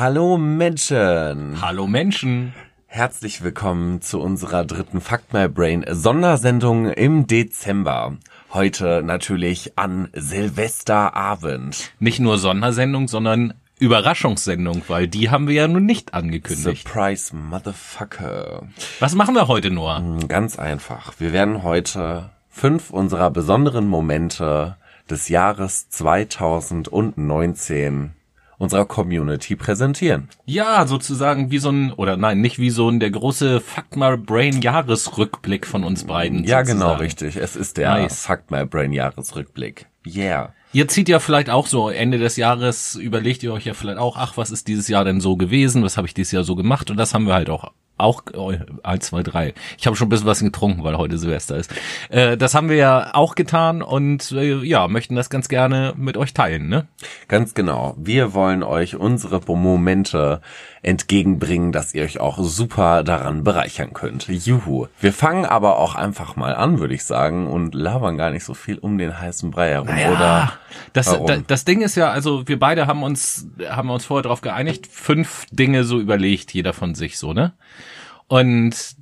Hallo 0.00 0.38
Menschen. 0.38 1.60
Hallo 1.60 1.86
Menschen. 1.86 2.54
Herzlich 2.86 3.44
willkommen 3.44 4.00
zu 4.00 4.18
unserer 4.18 4.64
dritten 4.64 5.02
Fuck 5.02 5.24
My 5.30 5.46
Brain 5.46 5.84
Sondersendung 5.90 6.86
im 6.86 7.26
Dezember. 7.26 8.16
Heute 8.54 9.02
natürlich 9.04 9.76
an 9.76 10.08
Silvesterabend. 10.14 11.92
Nicht 11.98 12.18
nur 12.18 12.38
Sondersendung, 12.38 13.08
sondern 13.08 13.52
Überraschungssendung, 13.78 14.80
weil 14.88 15.06
die 15.06 15.28
haben 15.28 15.48
wir 15.48 15.54
ja 15.54 15.68
nun 15.68 15.84
nicht 15.84 16.14
angekündigt. 16.14 16.88
Surprise 16.88 17.36
Motherfucker. 17.36 18.62
Was 19.00 19.14
machen 19.14 19.34
wir 19.34 19.48
heute 19.48 19.70
nur? 19.70 19.98
Hm, 19.98 20.28
Ganz 20.28 20.58
einfach. 20.58 21.12
Wir 21.18 21.34
werden 21.34 21.62
heute 21.62 22.30
fünf 22.48 22.88
unserer 22.88 23.30
besonderen 23.30 23.86
Momente 23.86 24.78
des 25.10 25.28
Jahres 25.28 25.90
2019 25.90 28.14
unserer 28.60 28.84
Community 28.84 29.56
präsentieren. 29.56 30.28
Ja, 30.44 30.86
sozusagen 30.86 31.50
wie 31.50 31.58
so 31.58 31.70
ein, 31.70 31.92
oder 31.92 32.18
nein, 32.18 32.42
nicht 32.42 32.58
wie 32.58 32.70
so 32.70 32.90
ein, 32.90 33.00
der 33.00 33.10
große 33.10 33.60
Fuck 33.60 33.96
My 33.96 34.18
Brain 34.18 34.60
Jahresrückblick 34.60 35.66
von 35.66 35.82
uns 35.82 36.04
beiden. 36.04 36.44
Ja, 36.44 36.58
sozusagen. 36.58 36.80
genau, 36.80 36.94
richtig. 37.00 37.36
Es 37.36 37.56
ist 37.56 37.78
der 37.78 37.94
Nice. 37.94 38.26
Fuck 38.26 38.50
My 38.50 38.66
Brain 38.66 38.92
Jahresrückblick. 38.92 39.86
Yeah. 40.06 40.52
Ihr 40.72 40.88
zieht 40.88 41.08
ja 41.08 41.18
vielleicht 41.18 41.48
auch 41.48 41.66
so 41.66 41.88
Ende 41.88 42.18
des 42.18 42.36
Jahres, 42.36 42.96
überlegt 42.96 43.42
ihr 43.42 43.52
euch 43.52 43.64
ja 43.64 43.74
vielleicht 43.74 43.98
auch, 43.98 44.16
ach, 44.16 44.36
was 44.36 44.50
ist 44.50 44.68
dieses 44.68 44.88
Jahr 44.88 45.04
denn 45.04 45.20
so 45.20 45.36
gewesen? 45.36 45.82
Was 45.82 45.96
habe 45.96 46.06
ich 46.06 46.14
dieses 46.14 46.32
Jahr 46.32 46.44
so 46.44 46.54
gemacht? 46.54 46.90
Und 46.90 46.98
das 46.98 47.14
haben 47.14 47.26
wir 47.26 47.34
halt 47.34 47.50
auch 47.50 47.72
auch 48.00 48.22
oh, 48.34 48.52
eins, 48.82 49.06
zwei, 49.06 49.22
drei. 49.22 49.54
Ich 49.78 49.86
habe 49.86 49.96
schon 49.96 50.06
ein 50.06 50.10
bisschen 50.10 50.26
was 50.26 50.40
getrunken, 50.40 50.84
weil 50.84 50.96
heute 50.96 51.18
Silvester 51.18 51.56
ist. 51.56 51.72
Äh, 52.08 52.36
das 52.36 52.54
haben 52.54 52.68
wir 52.68 52.76
ja 52.76 53.14
auch 53.14 53.34
getan 53.34 53.82
und 53.82 54.32
äh, 54.32 54.54
ja, 54.64 54.88
möchten 54.88 55.14
das 55.14 55.30
ganz 55.30 55.48
gerne 55.48 55.94
mit 55.96 56.16
euch 56.16 56.34
teilen, 56.34 56.68
ne? 56.68 56.86
Ganz 57.28 57.54
genau. 57.54 57.94
Wir 57.98 58.34
wollen 58.34 58.62
euch 58.62 58.96
unsere 58.96 59.40
Momente 59.56 60.40
entgegenbringen, 60.82 61.72
dass 61.72 61.94
ihr 61.94 62.04
euch 62.04 62.20
auch 62.20 62.38
super 62.38 63.04
daran 63.04 63.44
bereichern 63.44 63.92
könnt. 63.92 64.28
Juhu. 64.28 64.86
Wir 64.98 65.12
fangen 65.12 65.44
aber 65.44 65.78
auch 65.78 65.94
einfach 65.94 66.36
mal 66.36 66.54
an, 66.54 66.78
würde 66.78 66.94
ich 66.94 67.04
sagen, 67.04 67.46
und 67.46 67.74
labern 67.74 68.16
gar 68.16 68.30
nicht 68.30 68.44
so 68.44 68.54
viel 68.54 68.78
um 68.78 68.96
den 68.96 69.18
heißen 69.18 69.50
Brei 69.50 69.70
herum, 69.70 69.88
oder? 69.88 70.54
das, 70.92 71.06
da, 71.26 71.36
das 71.46 71.64
Ding 71.64 71.82
ist 71.82 71.96
ja, 71.96 72.10
also 72.10 72.48
wir 72.48 72.58
beide 72.58 72.86
haben 72.86 73.02
uns, 73.02 73.46
haben 73.68 73.90
uns 73.90 74.06
vorher 74.06 74.22
darauf 74.22 74.40
geeinigt, 74.40 74.86
fünf 74.86 75.46
Dinge 75.50 75.84
so 75.84 76.00
überlegt, 76.00 76.54
jeder 76.54 76.72
von 76.72 76.94
sich 76.94 77.18
so, 77.18 77.34
ne? 77.34 77.52
Und 78.30 78.94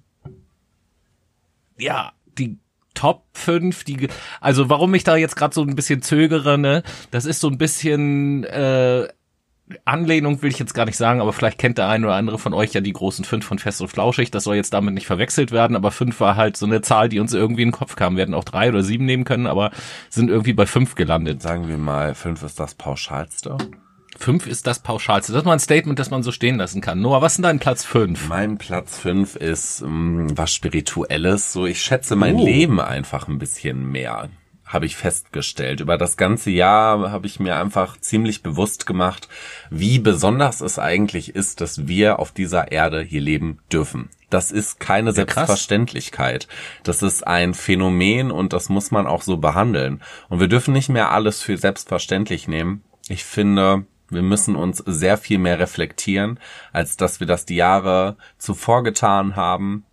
ja, 1.76 2.12
die 2.38 2.56
Top 2.94 3.24
5, 3.34 3.84
die 3.84 4.08
also 4.40 4.70
warum 4.70 4.94
ich 4.94 5.04
da 5.04 5.16
jetzt 5.16 5.36
gerade 5.36 5.54
so 5.54 5.62
ein 5.62 5.76
bisschen 5.76 6.00
zögere, 6.00 6.56
ne, 6.56 6.82
das 7.10 7.26
ist 7.26 7.40
so 7.40 7.48
ein 7.48 7.58
bisschen 7.58 8.44
äh, 8.44 9.06
Anlehnung 9.84 10.40
will 10.40 10.50
ich 10.50 10.58
jetzt 10.58 10.72
gar 10.72 10.86
nicht 10.86 10.96
sagen, 10.96 11.20
aber 11.20 11.34
vielleicht 11.34 11.58
kennt 11.58 11.76
der 11.76 11.88
eine 11.88 12.06
oder 12.06 12.14
andere 12.14 12.38
von 12.38 12.54
euch 12.54 12.72
ja 12.72 12.80
die 12.80 12.94
großen 12.94 13.26
fünf 13.26 13.44
von 13.44 13.58
Fest 13.58 13.82
und 13.82 13.88
Flauschig. 13.88 14.30
Das 14.30 14.44
soll 14.44 14.56
jetzt 14.56 14.72
damit 14.72 14.94
nicht 14.94 15.06
verwechselt 15.06 15.52
werden, 15.52 15.76
aber 15.76 15.90
fünf 15.90 16.20
war 16.20 16.36
halt 16.36 16.56
so 16.56 16.64
eine 16.64 16.80
Zahl, 16.80 17.10
die 17.10 17.20
uns 17.20 17.34
irgendwie 17.34 17.64
in 17.64 17.68
den 17.68 17.74
Kopf 17.74 17.96
kam. 17.96 18.16
Wir 18.16 18.22
hätten 18.22 18.32
auch 18.32 18.44
drei 18.44 18.70
oder 18.70 18.82
sieben 18.82 19.04
nehmen 19.04 19.24
können, 19.24 19.46
aber 19.46 19.72
sind 20.08 20.30
irgendwie 20.30 20.54
bei 20.54 20.64
fünf 20.64 20.94
gelandet. 20.94 21.42
Sagen 21.42 21.68
wir 21.68 21.76
mal, 21.76 22.14
fünf 22.14 22.42
ist 22.42 22.58
das 22.58 22.74
Pauschalste. 22.76 23.58
Fünf 24.20 24.48
ist 24.48 24.66
das 24.66 24.80
Pauschalste. 24.80 25.32
Das 25.32 25.42
ist 25.42 25.46
mal 25.46 25.52
ein 25.52 25.60
Statement, 25.60 25.96
das 25.98 26.10
man 26.10 26.24
so 26.24 26.32
stehen 26.32 26.56
lassen 26.56 26.80
kann. 26.80 27.00
Noah, 27.00 27.22
was 27.22 27.32
ist 27.32 27.36
denn 27.38 27.44
dein 27.44 27.60
Platz 27.60 27.84
fünf? 27.84 28.28
Mein 28.28 28.58
Platz 28.58 28.98
fünf 28.98 29.36
ist 29.36 29.82
mh, 29.82 30.32
was 30.34 30.52
Spirituelles. 30.52 31.52
So, 31.52 31.66
ich 31.66 31.80
schätze 31.80 32.16
mein 32.16 32.34
Oh. 32.34 32.44
Leben 32.44 32.80
einfach 32.80 33.28
ein 33.28 33.38
bisschen 33.38 33.88
mehr, 33.92 34.28
habe 34.66 34.86
ich 34.86 34.96
festgestellt. 34.96 35.80
Über 35.80 35.96
das 35.96 36.16
ganze 36.16 36.50
Jahr 36.50 37.12
habe 37.12 37.28
ich 37.28 37.38
mir 37.38 37.56
einfach 37.56 37.96
ziemlich 38.00 38.42
bewusst 38.42 38.86
gemacht, 38.86 39.28
wie 39.70 40.00
besonders 40.00 40.62
es 40.62 40.80
eigentlich 40.80 41.36
ist, 41.36 41.60
dass 41.60 41.86
wir 41.86 42.18
auf 42.18 42.32
dieser 42.32 42.72
Erde 42.72 43.00
hier 43.02 43.20
leben 43.20 43.60
dürfen. 43.72 44.10
Das 44.30 44.50
ist 44.50 44.80
keine 44.80 45.12
krass. 45.12 45.16
Selbstverständlichkeit. 45.16 46.48
Das 46.82 47.02
ist 47.02 47.24
ein 47.24 47.54
Phänomen 47.54 48.32
und 48.32 48.52
das 48.52 48.68
muss 48.68 48.90
man 48.90 49.06
auch 49.06 49.22
so 49.22 49.36
behandeln. 49.36 50.02
Und 50.28 50.40
wir 50.40 50.48
dürfen 50.48 50.74
nicht 50.74 50.88
mehr 50.88 51.12
alles 51.12 51.40
für 51.40 51.56
selbstverständlich 51.56 52.48
nehmen. 52.48 52.82
Ich 53.08 53.24
finde, 53.24 53.86
wir 54.10 54.22
müssen 54.22 54.56
uns 54.56 54.78
sehr 54.86 55.18
viel 55.18 55.38
mehr 55.38 55.58
reflektieren, 55.58 56.38
als 56.72 56.96
dass 56.96 57.20
wir 57.20 57.26
das 57.26 57.44
die 57.44 57.56
Jahre 57.56 58.16
zuvor 58.38 58.82
getan 58.82 59.36
haben 59.36 59.84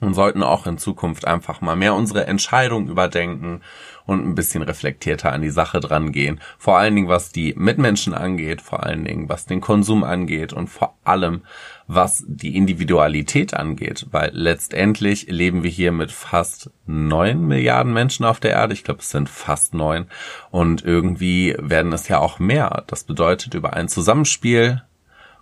und 0.00 0.14
sollten 0.14 0.42
auch 0.42 0.66
in 0.66 0.78
Zukunft 0.78 1.26
einfach 1.26 1.60
mal 1.60 1.76
mehr 1.76 1.94
unsere 1.94 2.26
Entscheidung 2.26 2.88
überdenken 2.88 3.62
und 4.10 4.26
ein 4.26 4.34
bisschen 4.34 4.62
reflektierter 4.62 5.32
an 5.32 5.40
die 5.40 5.50
Sache 5.50 5.78
dran 5.78 6.10
gehen. 6.10 6.40
Vor 6.58 6.76
allen 6.76 6.96
Dingen, 6.96 7.06
was 7.06 7.30
die 7.30 7.54
Mitmenschen 7.56 8.12
angeht, 8.12 8.60
vor 8.60 8.82
allen 8.82 9.04
Dingen, 9.04 9.28
was 9.28 9.46
den 9.46 9.60
Konsum 9.60 10.02
angeht 10.02 10.52
und 10.52 10.66
vor 10.66 10.98
allem, 11.04 11.42
was 11.86 12.24
die 12.26 12.56
Individualität 12.56 13.54
angeht, 13.54 14.08
weil 14.10 14.32
letztendlich 14.32 15.28
leben 15.28 15.62
wir 15.62 15.70
hier 15.70 15.92
mit 15.92 16.10
fast 16.10 16.72
neun 16.86 17.46
Milliarden 17.46 17.92
Menschen 17.92 18.26
auf 18.26 18.40
der 18.40 18.50
Erde. 18.50 18.74
Ich 18.74 18.82
glaube, 18.82 18.98
es 18.98 19.10
sind 19.10 19.28
fast 19.28 19.74
neun. 19.74 20.08
Und 20.50 20.84
irgendwie 20.84 21.54
werden 21.60 21.92
es 21.92 22.08
ja 22.08 22.18
auch 22.18 22.40
mehr. 22.40 22.82
Das 22.88 23.04
bedeutet, 23.04 23.54
über 23.54 23.74
ein 23.74 23.86
Zusammenspiel 23.86 24.82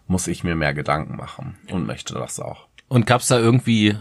muss 0.07 0.27
ich 0.27 0.45
mir 0.45 0.57
mehr 0.57 0.75
Gedanken 0.75 1.17
machen 1.17 1.57
und 1.73 1.87
möchte 1.87 2.13
das 2.13 2.39
auch. 2.39 2.69
Und 2.89 3.07
gab's 3.07 3.29
da 3.29 3.39
irgendwie 3.39 3.97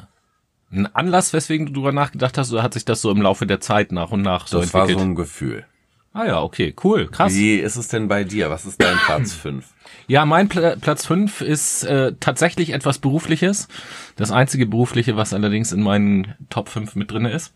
einen 0.72 0.88
Anlass, 0.88 1.34
weswegen 1.34 1.68
du 1.68 1.74
drüber 1.74 1.92
nachgedacht 1.92 2.38
hast, 2.38 2.52
oder 2.52 2.64
hat 2.64 2.74
sich 2.74 2.86
das 2.86 3.02
so 3.02 3.12
im 3.12 3.22
Laufe 3.22 3.46
der 3.46 3.62
Zeit 3.62 3.92
nach 3.92 4.12
und 4.12 4.22
nach 4.22 4.48
so 4.48 4.60
Das 4.60 4.74
war 4.74 4.82
entwickelt? 4.82 5.04
so 5.04 5.10
ein 5.12 5.16
Gefühl. 5.16 5.66
ah 6.14 6.26
ja, 6.26 6.42
okay, 6.42 6.74
cool, 6.84 7.08
krass. 7.08 7.34
Wie 7.34 7.56
ist 7.56 7.76
es 7.78 7.88
denn 7.88 8.08
bei 8.08 8.24
dir? 8.24 8.50
Was 8.50 8.66
ist 8.66 8.82
dein 8.82 8.98
Platz 8.98 9.34
fünf? 9.34 9.68
Ja, 10.08 10.26
mein 10.26 10.50
Pla 10.50 10.76
Platz 10.76 11.06
fünf 11.06 11.42
ist 11.42 11.84
äh, 11.84 12.14
tatsächlich 12.20 12.72
etwas 12.72 13.00
Berufliches. 13.00 13.68
Das 14.16 14.32
einzige 14.32 14.66
Berufliche, 14.66 15.16
was 15.16 15.34
allerdings 15.34 15.72
in 15.72 15.82
meinen 15.82 16.34
Top 16.50 16.70
5 16.70 16.96
mit 16.96 17.12
drinne 17.12 17.32
ist. 17.32 17.54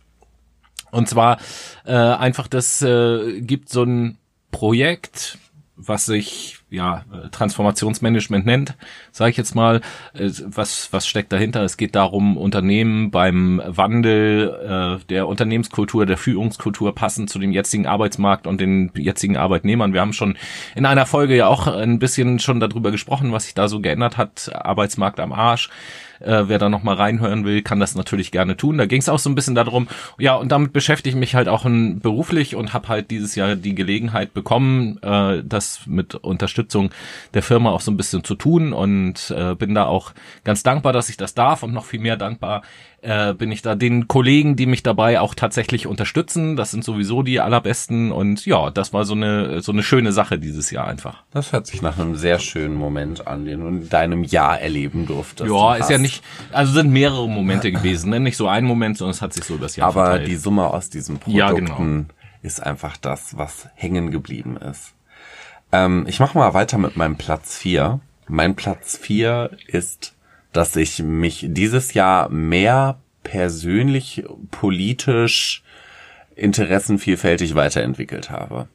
Und 0.92 1.08
zwar 1.10 1.38
äh, 1.86 1.94
einfach, 1.94 2.48
das 2.48 2.82
äh, 2.82 3.42
gibt 3.42 3.70
so 3.70 3.84
ein 3.84 4.18
Projekt, 4.52 5.38
was 5.78 6.06
sich 6.06 6.60
ja 6.72 7.04
Transformationsmanagement 7.32 8.46
nennt, 8.46 8.76
sage 9.12 9.32
ich 9.32 9.38
jetzt 9.38 9.54
mal. 9.56 9.82
Äh, 10.14 10.32
was 10.46 10.92
was 10.92 11.06
steckt 11.06 11.32
dahinter? 11.32 11.64
Es 11.64 11.78
geht 11.78 11.96
darum, 11.96 12.38
Unternehmen 12.38 13.12
beim 13.12 13.62
Wandel 13.66 15.00
äh, 15.02 15.06
der 15.10 15.28
Unternehmenskultur, 15.28 16.06
der 16.06 16.18
Führungskultur 16.18 16.96
passend 16.96 17.30
zu 17.30 17.38
dem 17.38 17.52
jetzigen 17.52 17.86
Arbeitsmarkt 17.86 18.48
und 18.48 18.62
den 18.62 18.92
jetzigen 18.96 19.38
Arbeitnehmern. 19.38 19.94
Wir 19.94 20.02
haben 20.02 20.14
schon 20.14 20.38
in 20.76 20.86
einer 20.86 21.06
Folge 21.06 21.36
ja 21.36 21.48
auch 21.48 21.68
ein 21.68 22.00
bisschen 22.00 22.40
schon 22.40 22.60
darüber 22.60 22.92
gesprochen, 22.92 23.32
was 23.32 23.44
sich 23.46 23.54
da 23.54 23.68
so 23.68 23.82
geändert 23.82 24.18
hat. 24.18 24.52
Arbeitsmarkt 24.54 25.20
am 25.20 25.34
Arsch. 25.34 25.70
Äh, 26.20 26.48
wer 26.48 26.60
da 26.60 26.70
noch 26.70 26.84
mal 26.84 26.96
reinhören 26.96 27.46
will, 27.46 27.64
kann 27.64 27.80
das 27.80 27.96
natürlich 27.96 28.32
gerne 28.32 28.56
tun. 28.56 28.78
Da 28.78 28.86
ging 28.86 29.02
es 29.02 29.10
auch 29.10 29.18
so 29.18 29.30
ein 29.30 29.36
bisschen 29.36 29.56
darum, 29.56 29.88
ja, 30.20 30.36
und 30.36 30.52
damit 30.52 30.72
beschäftige 30.72 31.10
ich 31.10 31.20
mich 31.20 31.34
halt 31.34 31.48
auch 31.48 31.66
beruflich 31.66 32.56
und 32.56 32.74
habe 32.74 32.90
halt 32.90 33.10
dieses 33.10 33.34
Jahr 33.36 33.56
die 33.56 33.74
Gelegenheit 33.74 34.34
bekommen, 34.34 35.00
äh, 35.02 35.42
das 35.44 35.82
mit 35.88 36.14
Unterstützung 36.16 36.61
der 37.34 37.44
Firma 37.44 37.72
auch 37.72 37.82
so 37.82 37.92
ein 37.92 37.98
bisschen 37.98 38.24
zu 38.24 38.36
tun 38.36 38.74
und 38.74 39.34
äh, 39.36 39.56
bin 39.56 39.76
da 39.76 39.86
auch 39.86 40.14
ganz 40.44 40.64
dankbar, 40.64 40.94
dass 40.94 41.10
ich 41.10 41.18
das 41.18 41.34
darf 41.34 41.64
und 41.64 41.74
noch 41.74 41.86
viel 41.86 42.00
mehr 42.00 42.18
dankbar 42.18 42.62
äh, 43.02 43.34
bin 43.34 43.52
ich 43.52 43.62
da 43.62 43.76
den 43.76 44.08
Kollegen, 44.08 44.56
die 44.56 44.66
mich 44.66 44.84
dabei 44.84 45.20
auch 45.20 45.34
tatsächlich 45.34 45.88
unterstützen. 45.88 46.56
Das 46.56 46.72
sind 46.72 46.84
sowieso 46.84 47.24
die 47.24 47.40
allerbesten 47.40 48.12
und 48.12 48.46
ja, 48.46 48.70
das 48.70 48.94
war 48.94 49.06
so 49.06 49.14
eine 49.16 49.62
so 49.62 49.72
eine 49.72 49.84
schöne 49.84 50.12
Sache 50.12 50.38
dieses 50.38 50.72
Jahr 50.72 50.88
einfach. 50.88 51.24
Das 51.32 51.52
hört 51.52 51.68
sich 51.68 51.82
nach 51.82 51.98
einem 51.98 52.16
sehr 52.16 52.40
schönen 52.40 52.76
Moment 52.76 53.28
an, 53.28 53.46
den 53.46 53.62
du 53.62 53.68
in 53.68 53.90
deinem 53.90 54.24
Jahr 54.24 54.60
erleben 54.60 55.08
durftest. 55.08 55.50
Ja, 55.50 55.76
ist 55.76 55.90
ja 55.90 55.98
nicht, 55.98 56.24
also 56.52 56.74
sind 56.74 56.92
mehrere 56.92 57.28
Momente 57.28 57.72
gewesen, 57.72 58.12
ne? 58.12 58.20
nicht 58.20 58.38
so 58.38 58.48
ein 58.48 58.66
Moment, 58.66 58.98
sondern 58.98 59.12
es 59.16 59.22
hat 59.22 59.34
sich 59.34 59.44
so 59.44 59.56
übers 59.56 59.76
Jahr 59.76 59.88
Aber 59.90 60.06
verteilt. 60.06 60.28
die 60.28 60.36
Summe 60.36 60.66
aus 60.68 60.90
diesen 60.90 61.20
Ja, 61.26 61.50
Produkten 61.50 62.10
ist 62.44 62.62
einfach 62.62 62.98
das, 62.98 63.38
was 63.38 63.68
hängen 63.76 64.12
geblieben 64.12 64.58
ist. 64.58 64.94
Ähm, 65.72 66.06
ich 66.08 66.20
mache 66.20 66.38
mal 66.38 66.54
weiter 66.54 66.78
mit 66.78 66.98
meinem 66.98 67.18
Platz 67.18 67.58
vier. 67.58 68.00
Mein 68.28 68.56
Platz 68.56 68.98
vier 68.98 69.52
ist, 69.68 70.16
dass 70.54 70.76
ich 70.76 71.00
mich 71.00 71.46
dieses 71.50 71.94
Jahr 71.94 72.30
mehr 72.30 73.00
persönlich, 73.24 74.24
politisch, 74.50 75.64
interessenvielfältig 76.36 77.56
weiterentwickelt 77.56 78.30
habe. 78.30 78.68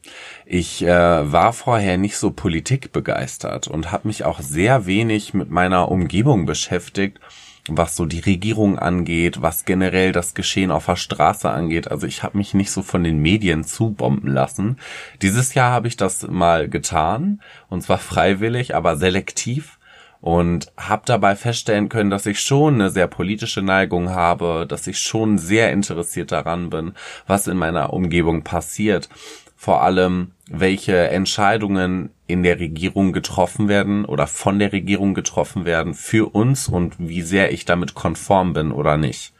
Ich 0.44 0.82
äh, 0.82 0.88
war 1.32 1.52
vorher 1.52 1.96
nicht 1.96 2.16
so 2.16 2.30
politikbegeistert 2.30 3.66
und 3.66 3.92
habe 3.92 4.08
mich 4.08 4.24
auch 4.24 4.40
sehr 4.40 4.86
wenig 4.86 5.34
mit 5.34 5.50
meiner 5.50 5.90
Umgebung 5.90 6.46
beschäftigt, 6.46 7.18
was 7.68 7.96
so 7.96 8.06
die 8.06 8.20
Regierung 8.20 8.78
angeht, 8.78 9.42
was 9.42 9.64
generell 9.64 10.12
das 10.12 10.34
Geschehen 10.34 10.70
auf 10.70 10.86
der 10.86 10.96
Straße 10.96 11.50
angeht. 11.50 11.90
Also 11.90 12.06
ich 12.06 12.22
habe 12.22 12.38
mich 12.38 12.54
nicht 12.54 12.70
so 12.70 12.82
von 12.82 13.04
den 13.04 13.18
Medien 13.18 13.64
zubomben 13.64 14.32
lassen. 14.32 14.78
Dieses 15.22 15.54
Jahr 15.54 15.72
habe 15.72 15.88
ich 15.88 15.96
das 15.96 16.26
mal 16.28 16.68
getan 16.68 17.40
und 17.68 17.82
zwar 17.82 17.98
freiwillig, 17.98 18.74
aber 18.74 18.96
selektiv 18.96 19.78
und 20.20 20.72
habe 20.76 21.02
dabei 21.06 21.36
feststellen 21.36 21.88
können, 21.88 22.10
dass 22.10 22.26
ich 22.26 22.40
schon 22.40 22.74
eine 22.74 22.90
sehr 22.90 23.06
politische 23.06 23.62
Neigung 23.62 24.10
habe, 24.10 24.66
dass 24.68 24.86
ich 24.86 24.98
schon 24.98 25.38
sehr 25.38 25.72
interessiert 25.72 26.32
daran 26.32 26.70
bin, 26.70 26.94
was 27.26 27.46
in 27.46 27.56
meiner 27.56 27.92
Umgebung 27.92 28.42
passiert. 28.42 29.08
Vor 29.56 29.82
allem, 29.82 30.32
welche 30.48 31.08
Entscheidungen 31.08 32.10
in 32.26 32.42
der 32.42 32.60
Regierung 32.60 33.12
getroffen 33.12 33.68
werden 33.68 34.04
oder 34.04 34.26
von 34.26 34.58
der 34.58 34.72
Regierung 34.72 35.14
getroffen 35.14 35.64
werden 35.64 35.94
für 35.94 36.34
uns 36.34 36.68
und 36.68 36.94
wie 36.98 37.22
sehr 37.22 37.52
ich 37.52 37.64
damit 37.64 37.94
konform 37.94 38.52
bin 38.52 38.70
oder 38.70 38.96
nicht. 38.96 39.32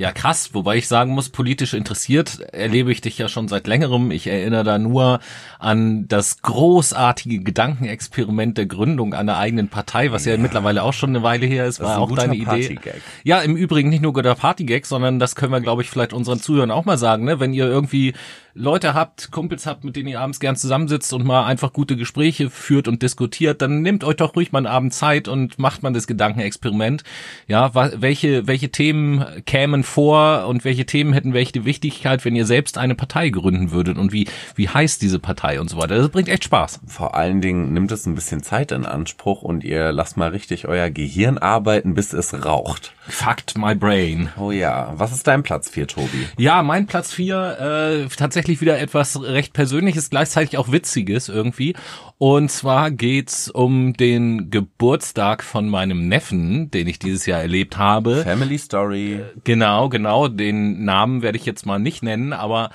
Ja, 0.00 0.12
krass. 0.12 0.54
Wobei 0.54 0.76
ich 0.76 0.88
sagen 0.88 1.12
muss, 1.12 1.28
politisch 1.28 1.74
interessiert 1.74 2.40
erlebe 2.52 2.90
ich 2.90 3.02
dich 3.02 3.18
ja 3.18 3.28
schon 3.28 3.48
seit 3.48 3.66
längerem. 3.66 4.10
Ich 4.12 4.26
erinnere 4.26 4.64
da 4.64 4.78
nur 4.78 5.20
an 5.58 6.08
das 6.08 6.40
großartige 6.40 7.40
Gedankenexperiment 7.40 8.56
der 8.56 8.64
Gründung 8.64 9.12
einer 9.12 9.36
eigenen 9.36 9.68
Partei, 9.68 10.10
was 10.10 10.24
ja, 10.24 10.32
ja 10.32 10.38
mittlerweile 10.38 10.84
auch 10.84 10.94
schon 10.94 11.10
eine 11.10 11.22
Weile 11.22 11.44
her 11.44 11.66
ist, 11.66 11.80
Das 11.80 11.86
war 11.86 11.96
ist 11.96 12.00
auch 12.00 12.16
deine 12.16 12.34
Idee. 12.34 12.78
Ja, 13.24 13.40
im 13.42 13.56
Übrigen 13.56 13.90
nicht 13.90 14.00
nur 14.00 14.14
guter 14.14 14.34
Partygag, 14.34 14.86
sondern 14.86 15.18
das 15.18 15.34
können 15.34 15.52
wir, 15.52 15.60
glaube 15.60 15.82
ich, 15.82 15.90
vielleicht 15.90 16.14
unseren 16.14 16.40
Zuhörern 16.40 16.70
auch 16.70 16.86
mal 16.86 16.96
sagen, 16.96 17.26
ne? 17.26 17.38
Wenn 17.38 17.52
ihr 17.52 17.66
irgendwie 17.66 18.14
Leute 18.54 18.94
habt, 18.94 19.30
Kumpels 19.30 19.66
habt, 19.66 19.84
mit 19.84 19.94
denen 19.94 20.08
ihr 20.08 20.20
abends 20.20 20.40
gern 20.40 20.56
zusammensitzt 20.56 21.12
und 21.12 21.24
mal 21.24 21.44
einfach 21.44 21.72
gute 21.72 21.96
Gespräche 21.96 22.50
führt 22.50 22.88
und 22.88 23.02
diskutiert, 23.02 23.62
dann 23.62 23.82
nehmt 23.82 24.02
euch 24.02 24.16
doch 24.16 24.34
ruhig 24.34 24.50
mal 24.50 24.58
einen 24.58 24.66
Abend 24.66 24.92
Zeit 24.92 25.28
und 25.28 25.58
macht 25.58 25.82
mal 25.82 25.92
das 25.92 26.06
Gedankenexperiment. 26.06 27.04
Ja, 27.46 27.74
welche, 27.74 28.46
welche 28.48 28.70
Themen 28.70 29.24
kämen 29.46 29.84
vor 29.84 30.46
und 30.48 30.64
welche 30.64 30.84
Themen 30.84 31.12
hätten 31.12 31.32
welche 31.32 31.64
Wichtigkeit, 31.64 32.24
wenn 32.24 32.34
ihr 32.34 32.46
selbst 32.46 32.76
eine 32.76 32.96
Partei 32.96 33.30
gründen 33.30 33.70
würdet 33.70 33.98
und 33.98 34.12
wie, 34.12 34.26
wie 34.56 34.68
heißt 34.68 35.00
diese 35.00 35.20
Partei 35.20 35.60
und 35.60 35.70
so 35.70 35.76
weiter. 35.76 35.96
Das 35.96 36.08
bringt 36.08 36.28
echt 36.28 36.44
Spaß. 36.44 36.80
Vor 36.86 37.14
allen 37.14 37.40
Dingen 37.40 37.72
nimmt 37.72 37.92
es 37.92 38.06
ein 38.06 38.16
bisschen 38.16 38.42
Zeit 38.42 38.72
in 38.72 38.84
Anspruch 38.84 39.42
und 39.42 39.62
ihr 39.62 39.92
lasst 39.92 40.16
mal 40.16 40.30
richtig 40.30 40.66
euer 40.66 40.90
Gehirn 40.90 41.38
arbeiten, 41.38 41.94
bis 41.94 42.12
es 42.12 42.44
raucht. 42.44 42.94
Fucked 43.08 43.56
my 43.56 43.74
brain. 43.74 44.30
Oh 44.38 44.50
ja, 44.50 44.92
was 44.96 45.12
ist 45.12 45.26
dein 45.26 45.42
Platz 45.42 45.68
4, 45.68 45.86
Tobi? 45.86 46.28
Ja, 46.36 46.62
mein 46.62 46.86
Platz 46.86 47.12
vier 47.12 48.06
äh, 48.06 48.08
tatsächlich 48.16 48.39
wieder 48.48 48.78
etwas 48.78 49.20
recht 49.22 49.52
Persönliches, 49.52 50.10
gleichzeitig 50.10 50.56
auch 50.56 50.72
Witziges 50.72 51.28
irgendwie. 51.28 51.74
Und 52.18 52.50
zwar 52.50 52.90
geht's 52.90 53.50
um 53.50 53.92
den 53.92 54.50
Geburtstag 54.50 55.42
von 55.42 55.68
meinem 55.68 56.08
Neffen, 56.08 56.70
den 56.70 56.86
ich 56.86 56.98
dieses 56.98 57.26
Jahr 57.26 57.40
erlebt 57.40 57.76
habe. 57.76 58.22
Family 58.22 58.58
Story. 58.58 59.20
Genau, 59.44 59.88
genau. 59.88 60.28
Den 60.28 60.84
Namen 60.84 61.22
werde 61.22 61.38
ich 61.38 61.46
jetzt 61.46 61.66
mal 61.66 61.78
nicht 61.78 62.02
nennen, 62.02 62.32
aber 62.32 62.70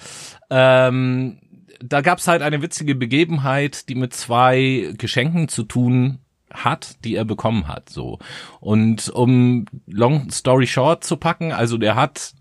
ähm, 0.49 1.39
da 1.83 2.01
gab's 2.01 2.27
halt 2.27 2.41
eine 2.41 2.61
witzige 2.61 2.95
Begebenheit, 2.95 3.89
die 3.89 3.95
mit 3.95 4.13
zwei 4.13 4.93
Geschenken 4.97 5.47
zu 5.47 5.63
tun 5.63 6.19
hat, 6.51 7.03
die 7.03 7.15
er 7.15 7.25
bekommen 7.25 7.67
hat, 7.67 7.89
so. 7.89 8.19
Und 8.59 9.09
um 9.09 9.65
long 9.87 10.29
story 10.31 10.67
short 10.67 11.03
zu 11.03 11.17
packen, 11.17 11.51
also 11.51 11.77
der 11.77 11.95
hat 11.95 12.33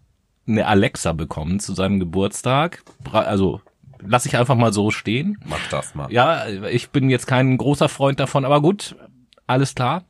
eine 0.47 0.67
Alexa 0.67 1.13
bekommen 1.13 1.61
zu 1.61 1.75
seinem 1.75 2.01
Geburtstag, 2.01 2.83
also 3.13 3.61
lass 4.01 4.27
ich 4.27 4.37
einfach 4.37 4.57
mal 4.57 4.73
so 4.73 4.91
stehen. 4.91 5.39
Mach 5.47 5.67
das 5.71 5.95
mal. 5.95 6.13
Ja, 6.13 6.47
ich 6.47 6.91
bin 6.91 7.11
jetzt 7.11 7.27
kein 7.27 7.57
großer 7.57 7.89
Freund 7.89 8.21
davon, 8.21 8.45
aber 8.45 8.61
gut, 8.61 8.97
alles 9.47 9.75
klar. 9.75 10.05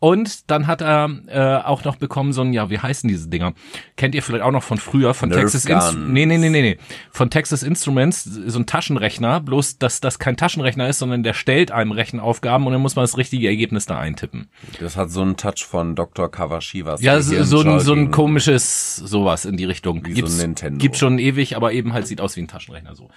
Und 0.00 0.50
dann 0.50 0.66
hat 0.66 0.80
er 0.80 1.10
äh, 1.26 1.62
auch 1.62 1.84
noch 1.84 1.96
bekommen 1.96 2.32
so 2.32 2.40
ein, 2.40 2.54
ja, 2.54 2.70
wie 2.70 2.78
heißen 2.78 3.06
diese 3.06 3.28
Dinger? 3.28 3.52
Kennt 3.96 4.14
ihr 4.14 4.22
vielleicht 4.22 4.42
auch 4.42 4.50
noch 4.50 4.62
von 4.62 4.78
früher, 4.78 5.12
von 5.12 5.28
Nerf 5.28 5.40
Texas. 5.40 5.66
Instruments? 5.66 6.10
Nee, 6.10 6.24
nee, 6.24 6.38
nee, 6.38 6.48
nee, 6.48 6.62
nee. 6.62 6.78
Von 7.10 7.28
Texas 7.28 7.62
Instruments, 7.62 8.24
so 8.24 8.58
ein 8.58 8.64
Taschenrechner, 8.64 9.40
bloß 9.40 9.76
dass 9.78 10.00
das 10.00 10.18
kein 10.18 10.38
Taschenrechner 10.38 10.88
ist, 10.88 11.00
sondern 11.00 11.22
der 11.22 11.34
stellt 11.34 11.70
einem 11.70 11.92
Rechenaufgaben 11.92 12.66
und 12.66 12.72
dann 12.72 12.80
muss 12.80 12.96
man 12.96 13.02
das 13.02 13.18
richtige 13.18 13.46
Ergebnis 13.46 13.84
da 13.84 13.98
eintippen. 13.98 14.48
Das 14.80 14.96
hat 14.96 15.10
so 15.10 15.20
einen 15.20 15.36
Touch 15.36 15.66
von 15.68 15.94
Dr. 15.94 16.30
Kawashivas. 16.30 17.02
Ja, 17.02 17.20
so, 17.20 17.44
so, 17.44 17.60
ein, 17.60 17.80
so 17.80 17.92
ein 17.92 18.10
komisches 18.10 18.96
sowas 18.96 19.44
in 19.44 19.58
die 19.58 19.66
Richtung. 19.66 20.06
Wie 20.06 20.18
so 20.18 20.26
ein 20.26 20.36
Nintendo. 20.38 20.78
Gibt 20.78 20.96
schon 20.96 21.18
ewig, 21.18 21.56
aber 21.56 21.74
eben 21.74 21.92
halt 21.92 22.06
sieht 22.06 22.22
aus 22.22 22.36
wie 22.36 22.40
ein 22.40 22.48
Taschenrechner 22.48 22.94
so. 22.94 23.10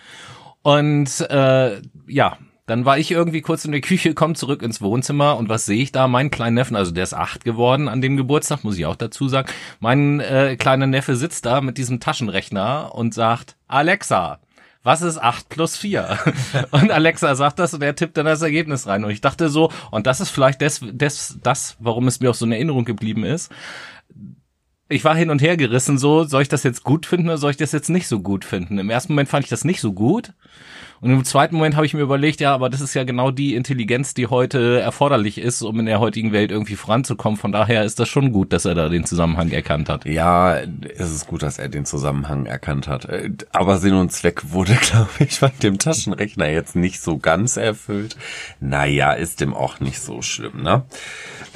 Und 0.64 1.22
äh, 1.30 1.82
ja, 2.08 2.38
dann 2.74 2.86
war 2.86 2.98
ich 2.98 3.12
irgendwie 3.12 3.42
kurz 3.42 3.66
in 3.66 3.72
der 3.72 3.82
Küche, 3.82 4.16
komm 4.16 4.34
zurück 4.34 4.64
ins 4.64 4.82
Wohnzimmer 4.82 5.38
und 5.38 5.48
was 5.48 5.68
sehe 5.68 5.80
ich 5.80 5.92
da? 5.92 6.08
Meinen 6.08 6.32
kleinen 6.32 6.56
Neffen, 6.56 6.76
also 6.76 6.90
der 6.90 7.04
ist 7.04 7.14
acht 7.14 7.46
geworden 7.46 7.88
an 7.88 8.02
dem 8.02 8.18
Geburtstag, 8.18 8.64
muss 8.64 8.80
ich 8.80 8.88
auch 8.88 8.96
dazu 8.96 9.28
sagen. 9.28 9.48
Mein 9.80 10.20
äh, 10.22 10.56
kleiner 10.58 10.88
Neffe 10.88 11.16
sitzt 11.16 11.46
da 11.46 11.62
mit 11.62 11.78
diesem 11.78 12.00
Taschenrechner 12.00 12.96
und 12.96 13.14
sagt, 13.14 13.58
Alexa, 13.68 14.40
was 14.82 15.04
ist 15.04 15.20
8 15.20 15.50
plus 15.50 15.78
4? 15.78 16.18
Und 16.72 16.90
Alexa 16.90 17.36
sagt 17.36 17.60
das 17.60 17.76
und 17.76 17.84
er 17.84 17.96
tippt 17.96 18.18
dann 18.18 18.26
das 18.26 18.42
Ergebnis 18.42 18.88
rein. 18.88 19.06
Und 19.06 19.12
ich 19.12 19.22
dachte 19.22 19.50
so, 19.50 19.72
und 19.92 20.08
das 20.08 20.20
ist 20.20 20.30
vielleicht 20.30 20.60
des, 20.60 20.82
des, 20.84 21.38
das, 21.44 21.78
warum 21.80 22.08
es 22.08 22.22
mir 22.22 22.32
auch 22.32 22.36
so 22.36 22.46
in 22.48 22.54
Erinnerung 22.54 22.86
geblieben 22.86 23.24
ist. 23.24 23.52
Ich 24.90 25.06
war 25.06 25.16
hin 25.16 25.30
und 25.30 25.44
her 25.44 25.58
gerissen, 25.58 26.00
so, 26.00 26.24
soll 26.24 26.42
ich 26.42 26.50
das 26.50 26.64
jetzt 26.64 26.84
gut 26.84 27.06
finden 27.06 27.28
oder 27.28 27.38
soll 27.38 27.52
ich 27.52 27.58
das 27.58 27.72
jetzt 27.72 27.90
nicht 27.90 28.08
so 28.08 28.20
gut 28.20 28.44
finden? 28.44 28.80
Im 28.80 28.90
ersten 28.90 29.14
Moment 29.14 29.30
fand 29.30 29.46
ich 29.46 29.50
das 29.52 29.64
nicht 29.64 29.80
so 29.80 29.94
gut. 29.94 30.34
Und 31.04 31.12
im 31.12 31.26
zweiten 31.26 31.58
Moment 31.58 31.76
habe 31.76 31.86
ich 31.86 31.94
mir 31.94 32.00
überlegt, 32.00 32.40
ja, 32.40 32.54
aber 32.54 32.70
das 32.70 32.80
ist 32.80 32.94
ja 32.94 33.04
genau 33.04 33.30
die 33.30 33.56
Intelligenz, 33.56 34.14
die 34.14 34.28
heute 34.28 34.80
erforderlich 34.80 35.38
ist, 35.38 35.62
um 35.62 35.78
in 35.82 35.86
der 35.86 36.00
heutigen 36.00 36.32
Welt 36.32 36.50
irgendwie 36.50 36.78
voranzukommen. 36.78 37.38
Von 37.38 37.52
daher 37.52 37.84
ist 37.84 38.00
das 38.00 38.08
schon 38.08 38.32
gut, 38.32 38.54
dass 38.54 38.64
er 38.64 38.74
da 38.74 38.88
den 38.88 39.04
Zusammenhang 39.04 39.52
erkannt 39.52 39.90
hat. 39.90 40.06
Ja, 40.06 40.56
es 40.56 41.12
ist 41.12 41.28
gut, 41.28 41.44
dass 41.44 41.60
er 41.60 41.68
den 41.68 41.84
Zusammenhang 41.84 42.46
erkannt 42.46 42.88
hat. 42.88 43.04
Äh, 43.04 43.32
Aber 43.52 43.80
Sinn 43.80 43.96
und 43.96 44.14
Zweck 44.14 44.54
wurde, 44.54 44.76
glaube 44.82 45.10
ich, 45.20 45.42
bei 45.42 45.52
dem 45.62 45.78
Taschenrechner 45.78 46.48
jetzt 46.48 46.78
nicht 46.78 47.02
so 47.02 47.18
ganz 47.18 47.58
erfüllt. 47.58 48.16
Naja, 48.62 49.12
ist 49.12 49.42
dem 49.42 49.54
auch 49.54 49.82
nicht 49.82 50.00
so 50.00 50.22
schlimm, 50.22 50.64
ne? 50.64 50.84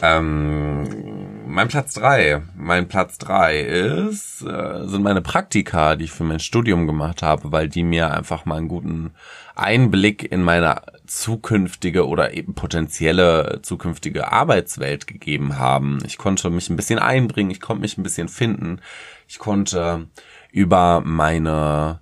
Ähm, 0.01 1.45
mein 1.47 1.69
Platz 1.69 1.93
drei, 1.93 2.41
Mein 2.57 2.89
Platz 2.89 3.17
drei 3.17 3.61
ist, 3.61 4.41
äh, 4.41 4.85
sind 4.85 5.03
meine 5.03 5.21
Praktika, 5.21 5.95
die 5.95 6.03
ich 6.03 6.11
für 6.11 6.25
mein 6.25 6.41
Studium 6.41 6.85
gemacht 6.85 7.23
habe, 7.23 7.53
weil 7.53 7.69
die 7.69 7.83
mir 7.83 8.11
einfach 8.11 8.43
mal 8.43 8.57
einen 8.57 8.67
guten 8.67 9.11
Einblick 9.55 10.29
in 10.31 10.43
meine 10.43 10.81
zukünftige 11.05 12.07
oder 12.07 12.33
eben 12.33 12.53
potenzielle 12.53 13.59
zukünftige 13.61 14.31
Arbeitswelt 14.31 15.07
gegeben 15.07 15.57
haben. 15.57 15.99
Ich 16.05 16.17
konnte 16.17 16.49
mich 16.49 16.69
ein 16.69 16.75
bisschen 16.75 16.99
einbringen, 16.99 17.51
ich 17.51 17.61
konnte 17.61 17.81
mich 17.81 17.97
ein 17.97 18.03
bisschen 18.03 18.27
finden, 18.27 18.81
ich 19.27 19.39
konnte 19.39 20.07
über 20.51 21.01
meine 21.03 21.99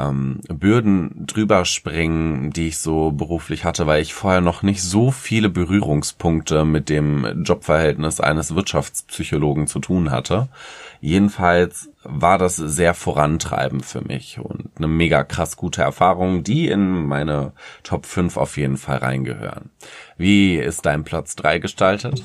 ähm, 0.00 0.40
Bürden 0.48 1.26
drüber 1.26 1.64
springen, 1.64 2.50
die 2.50 2.68
ich 2.68 2.78
so 2.78 3.12
beruflich 3.12 3.64
hatte, 3.64 3.86
weil 3.86 4.02
ich 4.02 4.14
vorher 4.14 4.40
noch 4.40 4.62
nicht 4.62 4.82
so 4.82 5.10
viele 5.10 5.48
Berührungspunkte 5.48 6.64
mit 6.64 6.88
dem 6.88 7.42
Jobverhältnis 7.44 8.20
eines 8.20 8.54
Wirtschaftspsychologen 8.54 9.66
zu 9.66 9.78
tun 9.78 10.10
hatte. 10.10 10.48
Jedenfalls 11.00 11.90
war 12.02 12.38
das 12.38 12.56
sehr 12.56 12.94
vorantreibend 12.94 13.84
für 13.84 14.00
mich 14.00 14.38
und 14.38 14.70
eine 14.76 14.88
mega 14.88 15.22
krass 15.24 15.56
gute 15.56 15.82
Erfahrung, 15.82 16.42
die 16.44 16.68
in 16.68 17.06
meine 17.06 17.52
Top 17.82 18.06
5 18.06 18.36
auf 18.36 18.56
jeden 18.56 18.76
Fall 18.76 18.98
reingehören. 18.98 19.70
Wie 20.16 20.56
ist 20.56 20.86
dein 20.86 21.04
Platz 21.04 21.36
3 21.36 21.58
gestaltet? 21.58 22.22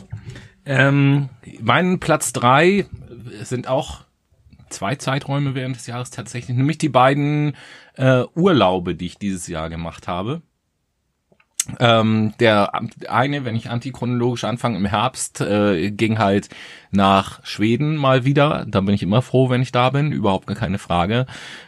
Ähm, 0.65 1.29
mein 1.61 1.99
Platz 1.99 2.33
drei 2.33 2.85
sind 3.43 3.67
auch 3.67 4.04
zwei 4.69 4.95
Zeiträume 4.95 5.55
während 5.55 5.75
des 5.75 5.87
Jahres 5.87 6.11
tatsächlich, 6.11 6.55
nämlich 6.55 6.77
die 6.77 6.89
beiden 6.89 7.55
äh, 7.95 8.23
Urlaube, 8.35 8.95
die 8.95 9.07
ich 9.07 9.17
dieses 9.17 9.47
Jahr 9.47 9.69
gemacht 9.69 10.07
habe. 10.07 10.41
Ähm, 11.79 12.33
der 12.39 12.79
eine, 13.07 13.43
wenn 13.43 13.55
ich 13.55 13.71
antichronologisch 13.71 14.43
anfange, 14.43 14.77
im 14.77 14.85
Herbst 14.85 15.41
äh, 15.41 15.89
ging 15.89 16.19
halt 16.19 16.49
nach 16.91 17.43
Schweden 17.43 17.95
mal 17.95 18.23
wieder. 18.23 18.65
Da 18.67 18.81
bin 18.81 18.93
ich 18.93 19.01
immer 19.01 19.23
froh, 19.23 19.49
wenn 19.49 19.63
ich 19.63 19.71
da 19.71 19.89
bin, 19.89 20.11
überhaupt 20.11 20.45
gar 20.45 20.55
keine 20.55 20.77
Frage. 20.77 21.25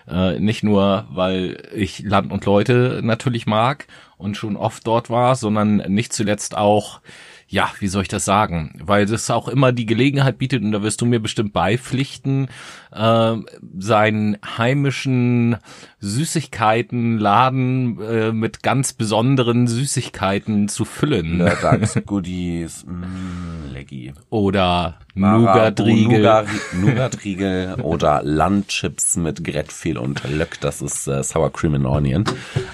Äh, 0.08 0.40
nicht 0.40 0.64
nur, 0.64 1.08
weil 1.10 1.64
ich 1.74 2.04
Land 2.04 2.32
und 2.32 2.46
Leute 2.46 3.02
natürlich 3.04 3.48
mag 3.48 3.88
und 4.18 4.38
schon 4.38 4.56
oft 4.56 4.86
dort 4.86 5.10
war, 5.10 5.36
sondern 5.36 5.78
nicht 5.88 6.14
zuletzt 6.14 6.56
auch, 6.56 7.02
ja, 7.48 7.72
wie 7.80 7.88
soll 7.88 8.02
ich 8.02 8.08
das 8.10 8.26
sagen? 8.26 8.74
Weil 8.84 9.06
das 9.06 9.32
auch 9.32 9.48
immer 9.48 9.72
die 9.72 9.86
Gelegenheit 9.86 10.38
bietet, 10.38 10.64
und 10.64 10.74
da 10.74 10.84
wirst 10.84 11.00
du 11.02 11.06
mir 11.06 11.20
bestimmt 11.20 11.54
beipflichten, 11.54 12.50
äh, 12.92 13.36
seinen 13.78 14.38
heimischen 14.58 15.58
Süßigkeitenladen 16.00 18.00
äh, 18.02 18.32
mit 18.32 18.62
ganz 18.64 18.94
besonderen 18.94 19.68
Süßigkeiten 19.68 20.68
zu 20.68 20.86
füllen. 20.86 21.40
Lördags, 21.40 21.98
Goodies, 22.06 22.86
mm, 22.86 23.74
Leggy. 23.74 24.14
Oder 24.30 25.00
Nougatriegel. 25.16 26.20
Nougat- 26.22 26.48
Nougatriegel 26.80 27.76
oder 27.82 28.22
Landchips 28.24 29.18
mit 29.18 29.44
Grettfehl 29.44 29.98
und 29.98 30.22
Löck. 30.30 30.60
Das 30.62 30.82
ist 30.84 31.08
äh, 31.08 31.24
Sour 31.24 31.52
Cream 31.52 31.74
and 31.76 31.86
Onion. 31.88 32.24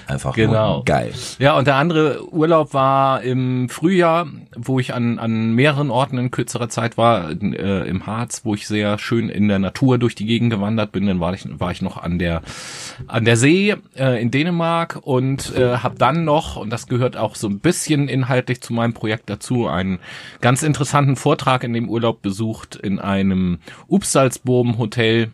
einfach 0.06 0.34
Genau. 0.34 0.82
geil. 0.84 1.12
Ja, 1.38 1.56
und 1.56 1.66
der 1.66 1.76
andere 1.76 2.30
Urlaub 2.32 2.74
war 2.74 3.22
im 3.22 3.68
Frühjahr, 3.70 4.26
wo 4.56 4.78
ich 4.78 4.92
an, 4.92 5.18
an 5.18 5.54
mehreren 5.54 5.90
Orten 5.90 6.18
in 6.18 6.30
kürzerer 6.30 6.68
Zeit 6.68 6.98
war, 6.98 7.30
äh, 7.30 7.88
im 7.88 8.06
Harz, 8.06 8.42
wo 8.44 8.54
ich 8.54 8.68
sehr 8.68 8.98
schön 8.98 9.30
in 9.30 9.48
der 9.48 9.58
Natur 9.58 9.96
durch 9.98 10.14
die 10.14 10.26
Gegend 10.26 10.50
gewandert 10.50 10.92
bin. 10.92 11.06
Dann 11.06 11.20
war 11.20 11.32
ich, 11.32 11.46
war 11.58 11.70
ich 11.70 11.80
noch 11.80 11.96
an 12.02 12.18
der, 12.18 12.42
an 13.14 13.24
der 13.24 13.36
See 13.36 13.76
äh, 13.96 14.20
in 14.20 14.32
Dänemark 14.32 14.98
und 15.00 15.54
äh, 15.54 15.76
habe 15.76 15.94
dann 15.96 16.24
noch, 16.24 16.56
und 16.56 16.70
das 16.70 16.88
gehört 16.88 17.16
auch 17.16 17.36
so 17.36 17.48
ein 17.48 17.60
bisschen 17.60 18.08
inhaltlich 18.08 18.60
zu 18.60 18.72
meinem 18.72 18.92
Projekt 18.92 19.30
dazu, 19.30 19.68
einen 19.68 20.00
ganz 20.40 20.64
interessanten 20.64 21.14
Vortrag 21.14 21.62
in 21.62 21.72
dem 21.72 21.88
Urlaub 21.88 22.22
besucht 22.22 22.74
in 22.74 22.98
einem 22.98 23.58
Upsalzboom 23.86 24.78
Hotel 24.78 25.30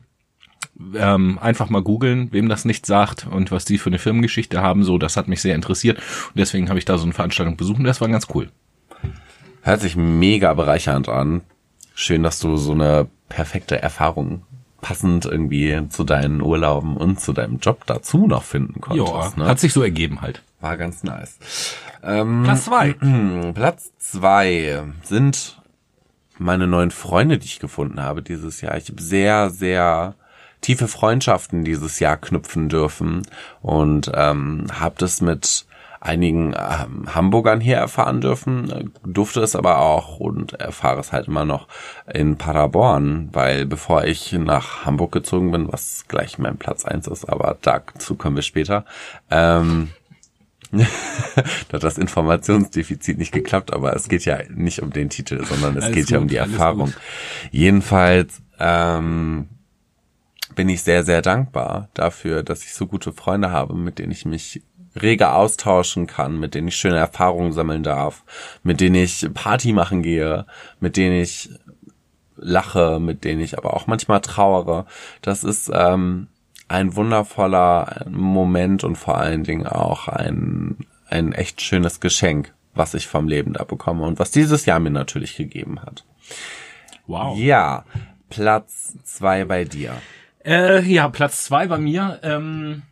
ähm, 0.94 1.38
einfach 1.38 1.70
mal 1.70 1.80
googeln, 1.80 2.30
wem 2.32 2.50
das 2.50 2.66
nicht 2.66 2.84
sagt 2.84 3.26
und 3.26 3.50
was 3.50 3.64
die 3.64 3.78
für 3.78 3.88
eine 3.88 3.98
Firmengeschichte 3.98 4.60
haben. 4.60 4.84
So, 4.84 4.98
das 4.98 5.16
hat 5.16 5.26
mich 5.26 5.40
sehr 5.40 5.54
interessiert 5.54 5.96
und 5.96 6.36
deswegen 6.36 6.68
habe 6.68 6.78
ich 6.78 6.84
da 6.84 6.98
so 6.98 7.04
eine 7.04 7.14
Veranstaltung 7.14 7.56
besucht 7.56 7.78
und 7.78 7.84
das 7.84 8.02
war 8.02 8.08
ganz 8.08 8.26
cool. 8.34 8.50
Hört 9.62 9.80
sich 9.80 9.96
mega 9.96 10.52
bereichernd 10.52 11.08
an. 11.08 11.40
Schön, 11.94 12.22
dass 12.22 12.40
du 12.40 12.58
so 12.58 12.72
eine 12.72 13.08
perfekte 13.30 13.80
Erfahrung 13.80 14.42
passend 14.80 15.26
irgendwie 15.26 15.88
zu 15.88 16.04
deinen 16.04 16.40
Urlauben 16.40 16.96
und 16.96 17.20
zu 17.20 17.32
deinem 17.32 17.58
Job 17.58 17.84
dazu 17.86 18.26
noch 18.26 18.42
finden 18.42 18.80
konntest. 18.80 19.36
Ja, 19.36 19.44
ne? 19.44 19.48
hat 19.48 19.60
sich 19.60 19.72
so 19.72 19.82
ergeben 19.82 20.20
halt. 20.20 20.42
War 20.60 20.76
ganz 20.76 21.02
nice. 21.02 21.38
Ähm, 22.02 22.42
Platz 22.44 22.64
zwei. 22.64 22.92
Platz 23.54 23.92
zwei 23.98 24.82
sind 25.02 25.60
meine 26.38 26.66
neuen 26.66 26.90
Freunde, 26.90 27.38
die 27.38 27.46
ich 27.46 27.60
gefunden 27.60 28.00
habe 28.00 28.22
dieses 28.22 28.60
Jahr. 28.60 28.76
Ich 28.76 28.88
habe 28.88 29.02
sehr, 29.02 29.50
sehr 29.50 30.14
tiefe 30.60 30.88
Freundschaften 30.88 31.64
dieses 31.64 32.00
Jahr 32.00 32.16
knüpfen 32.16 32.68
dürfen 32.68 33.22
und 33.62 34.10
ähm, 34.14 34.66
habe 34.72 34.94
das 34.98 35.20
mit 35.20 35.66
einigen 36.00 36.54
ähm, 36.54 37.14
Hamburgern 37.14 37.60
hier 37.60 37.76
erfahren 37.76 38.22
dürfen, 38.22 38.70
äh, 38.70 38.84
durfte 39.04 39.40
es 39.40 39.54
aber 39.54 39.78
auch 39.78 40.18
und 40.18 40.54
erfahre 40.54 41.00
es 41.00 41.12
halt 41.12 41.28
immer 41.28 41.44
noch 41.44 41.68
in 42.12 42.36
Paderborn, 42.36 43.28
weil 43.32 43.66
bevor 43.66 44.04
ich 44.04 44.32
nach 44.32 44.86
Hamburg 44.86 45.12
gezogen 45.12 45.52
bin, 45.52 45.70
was 45.70 46.06
gleich 46.08 46.38
mein 46.38 46.56
Platz 46.56 46.86
eins 46.86 47.06
ist, 47.06 47.26
aber 47.26 47.58
dazu 47.60 48.14
kommen 48.14 48.36
wir 48.36 48.42
später, 48.42 48.86
ähm, 49.30 49.90
da 50.72 50.84
hat 51.74 51.82
das 51.82 51.98
Informationsdefizit 51.98 53.18
nicht 53.18 53.32
geklappt, 53.32 53.72
aber 53.72 53.94
es 53.94 54.08
geht 54.08 54.24
ja 54.24 54.38
nicht 54.48 54.80
um 54.82 54.90
den 54.92 55.10
Titel, 55.10 55.44
sondern 55.44 55.76
es 55.76 55.84
Alles 55.84 55.96
geht 55.96 56.10
ja 56.10 56.18
um 56.18 56.24
gut, 56.24 56.30
die 56.30 56.36
Erfahrung. 56.36 56.86
gut. 56.86 57.00
Jedenfalls 57.50 58.40
ähm, 58.58 59.48
bin 60.54 60.68
ich 60.68 60.82
sehr, 60.82 61.04
sehr 61.04 61.22
dankbar 61.22 61.88
dafür, 61.94 62.42
dass 62.42 62.64
ich 62.64 62.72
so 62.72 62.86
gute 62.86 63.12
Freunde 63.12 63.50
habe, 63.50 63.74
mit 63.74 63.98
denen 63.98 64.12
ich 64.12 64.24
mich 64.24 64.62
rege 65.00 65.32
austauschen 65.32 66.06
kann, 66.06 66.38
mit 66.38 66.54
denen 66.54 66.68
ich 66.68 66.76
schöne 66.76 66.98
Erfahrungen 66.98 67.52
sammeln 67.52 67.82
darf, 67.82 68.24
mit 68.62 68.80
denen 68.80 68.96
ich 68.96 69.28
Party 69.34 69.72
machen 69.72 70.02
gehe, 70.02 70.46
mit 70.80 70.96
denen 70.96 71.20
ich 71.20 71.50
lache, 72.36 72.98
mit 73.00 73.24
denen 73.24 73.40
ich 73.40 73.58
aber 73.58 73.74
auch 73.74 73.86
manchmal 73.86 74.20
trauere. 74.20 74.86
Das 75.22 75.44
ist 75.44 75.70
ähm, 75.72 76.28
ein 76.68 76.96
wundervoller 76.96 78.06
Moment 78.08 78.84
und 78.84 78.96
vor 78.96 79.18
allen 79.18 79.44
Dingen 79.44 79.66
auch 79.66 80.08
ein, 80.08 80.78
ein 81.08 81.32
echt 81.32 81.60
schönes 81.60 82.00
Geschenk, 82.00 82.54
was 82.74 82.94
ich 82.94 83.06
vom 83.06 83.28
Leben 83.28 83.52
da 83.52 83.64
bekomme 83.64 84.04
und 84.04 84.18
was 84.18 84.30
dieses 84.30 84.66
Jahr 84.66 84.80
mir 84.80 84.90
natürlich 84.90 85.36
gegeben 85.36 85.82
hat. 85.82 86.04
Wow. 87.06 87.36
Ja, 87.38 87.84
Platz 88.28 88.96
zwei 89.04 89.44
bei 89.44 89.64
dir. 89.64 89.94
Äh, 90.44 90.82
ja, 90.82 91.08
Platz 91.08 91.44
zwei 91.44 91.66
bei 91.66 91.78
mir 91.78 92.20
ähm, 92.22 92.82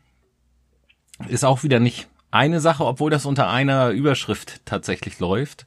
ist 1.27 1.45
auch 1.45 1.63
wieder 1.63 1.81
nicht 1.81 2.09
eine 2.31 2.61
Sache, 2.61 2.85
obwohl 2.85 3.11
das 3.11 3.27
unter 3.27 3.49
einer 3.49 3.91
Überschrift 3.91 4.61
tatsächlich 4.65 5.19
läuft. 5.19 5.67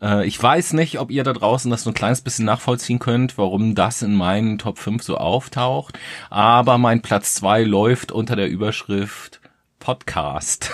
Äh, 0.00 0.26
ich 0.26 0.40
weiß 0.40 0.72
nicht, 0.74 0.98
ob 0.98 1.10
ihr 1.10 1.24
da 1.24 1.32
draußen 1.32 1.70
das 1.70 1.82
so 1.82 1.90
ein 1.90 1.94
kleines 1.94 2.20
bisschen 2.20 2.44
nachvollziehen 2.44 2.98
könnt, 2.98 3.38
warum 3.38 3.74
das 3.74 4.02
in 4.02 4.14
meinen 4.14 4.58
Top 4.58 4.78
5 4.78 5.02
so 5.02 5.16
auftaucht. 5.16 5.98
Aber 6.30 6.78
mein 6.78 7.02
Platz 7.02 7.34
zwei 7.34 7.62
läuft 7.62 8.12
unter 8.12 8.36
der 8.36 8.48
Überschrift 8.48 9.40
Podcast. 9.78 10.70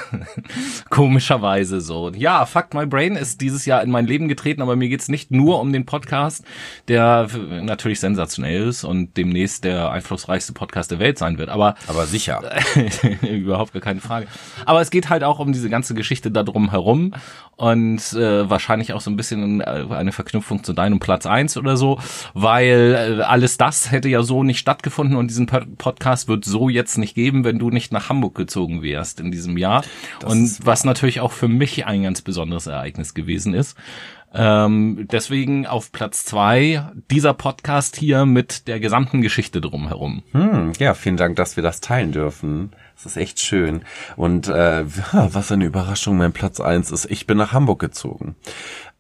Komischerweise 0.91 1.81
so. 1.81 2.11
Ja, 2.11 2.47
Fuck 2.47 2.73
My 2.75 2.87
Brain 2.87 3.17
ist 3.17 3.41
dieses 3.41 3.67
Jahr 3.67 3.83
in 3.83 3.91
mein 3.91 4.07
Leben 4.07 4.29
getreten, 4.29 4.63
aber 4.63 4.77
mir 4.77 4.89
geht's 4.89 5.09
nicht 5.09 5.31
nur 5.31 5.61
um 5.61 5.73
den 5.73 5.85
Podcast, 5.85 6.45
der 6.89 7.29
natürlich 7.63 8.01
sensationell 8.01 8.69
ist 8.69 8.85
und 8.85 9.17
demnächst 9.17 9.65
der 9.65 9.91
einflussreichste 9.91 10.53
Podcast 10.53 10.91
der 10.91 10.99
Welt 10.99 11.19
sein 11.19 11.39
wird. 11.39 11.49
Aber 11.51 11.75
Aber 11.89 12.07
sicher. 12.07 12.41
überhaupt 13.23 13.73
gar 13.73 13.83
keine 13.83 14.01
Frage. 14.01 14.27
Aber 14.65 14.81
es 14.81 14.91
geht 14.91 15.11
halt 15.11 15.25
auch 15.25 15.39
um 15.39 15.53
diese 15.53 15.69
ganze 15.69 15.95
Geschichte 15.95 16.31
da 16.31 16.43
drum 16.43 16.71
herum 16.71 17.13
und 17.57 18.13
äh, 18.15 18.49
wahrscheinlich 18.49 18.93
auch 18.95 19.01
so 19.01 19.11
ein 19.11 19.17
bisschen 19.17 19.61
äh, 19.61 19.85
eine 19.91 20.13
Verknüpfung 20.13 20.65
zu 20.65 20.73
deinem 20.73 21.01
Platz 21.01 21.27
eins 21.27 21.57
oder 21.57 21.77
so, 21.77 21.99
weil 22.35 23.19
äh, 23.21 23.23
alles 23.23 23.59
das 23.59 23.91
hätte 23.91 24.09
ja 24.09 24.23
so 24.23 24.43
nicht 24.43 24.59
stattgefunden 24.59 25.17
und 25.17 25.29
diesen 25.29 25.47
Pod- 25.47 25.77
Podcast 25.79 26.29
wird 26.29 26.45
so 26.45 26.69
jetzt 26.69 26.97
nicht 26.99 27.15
geben, 27.15 27.45
wenn 27.45 27.59
du 27.59 27.71
nicht 27.71 27.93
nach 27.93 28.09
Hamburg 28.09 28.35
gezogen 28.35 28.83
wärst 28.83 29.02
in 29.21 29.31
diesem 29.31 29.57
Jahr. 29.59 29.85
und 30.25 30.65
was 30.65 30.85
natürlich 30.85 31.21
auch 31.21 31.33
für 31.33 31.49
mich 31.49 31.87
ein 31.87 32.03
ganz 32.03 32.23
besonderes 32.23 32.67
Ereignis 32.67 33.15
gewesen 33.15 33.55
ist. 33.55 33.77
Ähm, 34.35 35.09
deswegen 35.11 35.67
auf 35.67 35.93
Platz 35.93 36.25
zwei 36.25 36.87
dieser 37.11 37.35
Podcast 37.35 37.97
hier 37.97 38.25
mit 38.25 38.67
der 38.67 38.81
gesamten 38.81 39.21
Geschichte 39.21 39.61
drumherum. 39.61 40.23
Hm, 40.33 40.73
ja, 40.79 40.95
vielen 40.95 41.19
Dank, 41.19 41.37
dass 41.37 41.57
wir 41.57 41.63
das 41.63 41.81
teilen 41.81 42.13
dürfen. 42.13 42.73
Das 42.95 43.05
ist 43.07 43.17
echt 43.17 43.41
schön. 43.41 43.83
Und 44.17 44.49
äh, 44.49 44.85
was 45.13 45.53
eine 45.53 45.65
Überraschung, 45.65 46.17
mein 46.17 46.33
Platz 46.33 46.61
eins 46.61 46.91
ist, 46.91 47.11
ich 47.11 47.27
bin 47.27 47.37
nach 47.37 47.53
Hamburg 47.53 47.81
gezogen. 47.81 48.37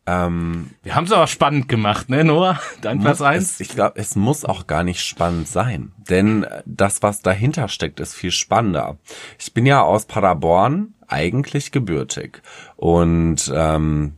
Ähm, 0.06 0.70
Wir 0.82 0.94
haben 0.94 1.04
es 1.04 1.12
aber 1.12 1.26
spannend 1.26 1.68
gemacht, 1.68 2.08
ne, 2.08 2.24
Noah? 2.24 2.60
Dein 2.80 3.00
Platz 3.00 3.20
eins? 3.20 3.60
Ich 3.60 3.68
glaube, 3.68 3.98
es 4.00 4.16
muss 4.16 4.44
auch 4.44 4.66
gar 4.66 4.82
nicht 4.82 5.00
spannend 5.00 5.48
sein. 5.48 5.92
Denn 6.08 6.46
das, 6.66 7.02
was 7.02 7.22
dahinter 7.22 7.68
steckt, 7.68 8.00
ist 8.00 8.14
viel 8.14 8.32
spannender. 8.32 8.98
Ich 9.38 9.54
bin 9.54 9.64
ja 9.64 9.82
aus 9.82 10.06
Paderborn 10.06 10.94
eigentlich 11.06 11.70
gebürtig. 11.70 12.42
Und 12.76 13.52
ähm, 13.54 14.14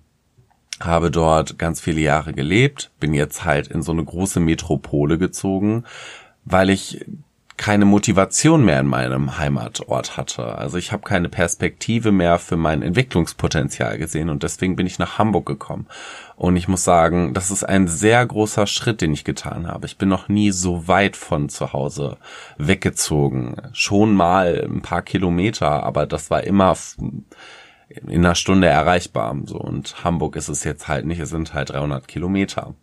habe 0.81 1.11
dort 1.11 1.59
ganz 1.59 1.81
viele 1.81 2.00
Jahre 2.00 2.33
gelebt, 2.33 2.91
bin 2.99 3.14
jetzt 3.14 3.45
halt 3.45 3.69
in 3.69 3.83
so 3.83 3.93
eine 3.93 4.05
große 4.05 4.41
Metropole 4.41 5.19
gezogen, 5.19 5.85
weil 6.45 6.71
ich 6.71 7.05
keine 7.56 7.84
Motivation 7.84 8.64
mehr 8.64 8.80
in 8.80 8.87
meinem 8.87 9.38
Heimatort 9.38 10.16
hatte. 10.16 10.58
Also 10.58 10.76
ich 10.76 10.90
habe 10.90 11.04
keine 11.04 11.28
Perspektive 11.28 12.11
mehr 12.11 12.38
für 12.38 12.56
mein 12.56 12.82
Entwicklungspotenzial 12.82 13.96
gesehen 13.96 14.28
und 14.28 14.42
deswegen 14.42 14.75
bin 14.75 14.87
ich 14.87 14.99
nach 14.99 15.18
Hamburg 15.18 15.46
gekommen. 15.46 15.87
Und 16.37 16.56
ich 16.56 16.66
muss 16.66 16.82
sagen, 16.82 17.32
das 17.32 17.52
ist 17.52 17.62
ein 17.62 17.87
sehr 17.87 18.26
großer 18.26 18.66
Schritt, 18.66 19.00
den 19.00 19.12
ich 19.12 19.25
getan 19.25 19.68
habe. 19.68 19.87
Ich 19.87 19.99
bin 19.99 20.08
noch 20.08 20.28
nie 20.28 20.50
so 20.50 20.88
weit 20.88 21.16
von 21.16 21.49
zu 21.49 21.73
Hause 21.73 22.16
weggezogen. 22.58 23.56
Schon 23.73 24.14
mal 24.14 24.66
ein 24.68 24.82
paar 24.82 25.02
Kilometer, 25.02 25.84
aber 25.84 26.06
das 26.06 26.30
war 26.30 26.42
immer 26.42 26.76
in 27.88 28.25
einer 28.25 28.34
Stunde 28.34 28.66
erreichbar. 28.66 29.37
So 29.44 29.58
und 29.58 30.02
Hamburg 30.02 30.34
ist 30.34 30.49
es 30.49 30.64
jetzt 30.64 30.88
halt 30.88 31.06
nicht. 31.06 31.20
Es 31.20 31.30
sind 31.30 31.54
halt 31.54 31.70
300 31.70 32.08
Kilometer. 32.08 32.75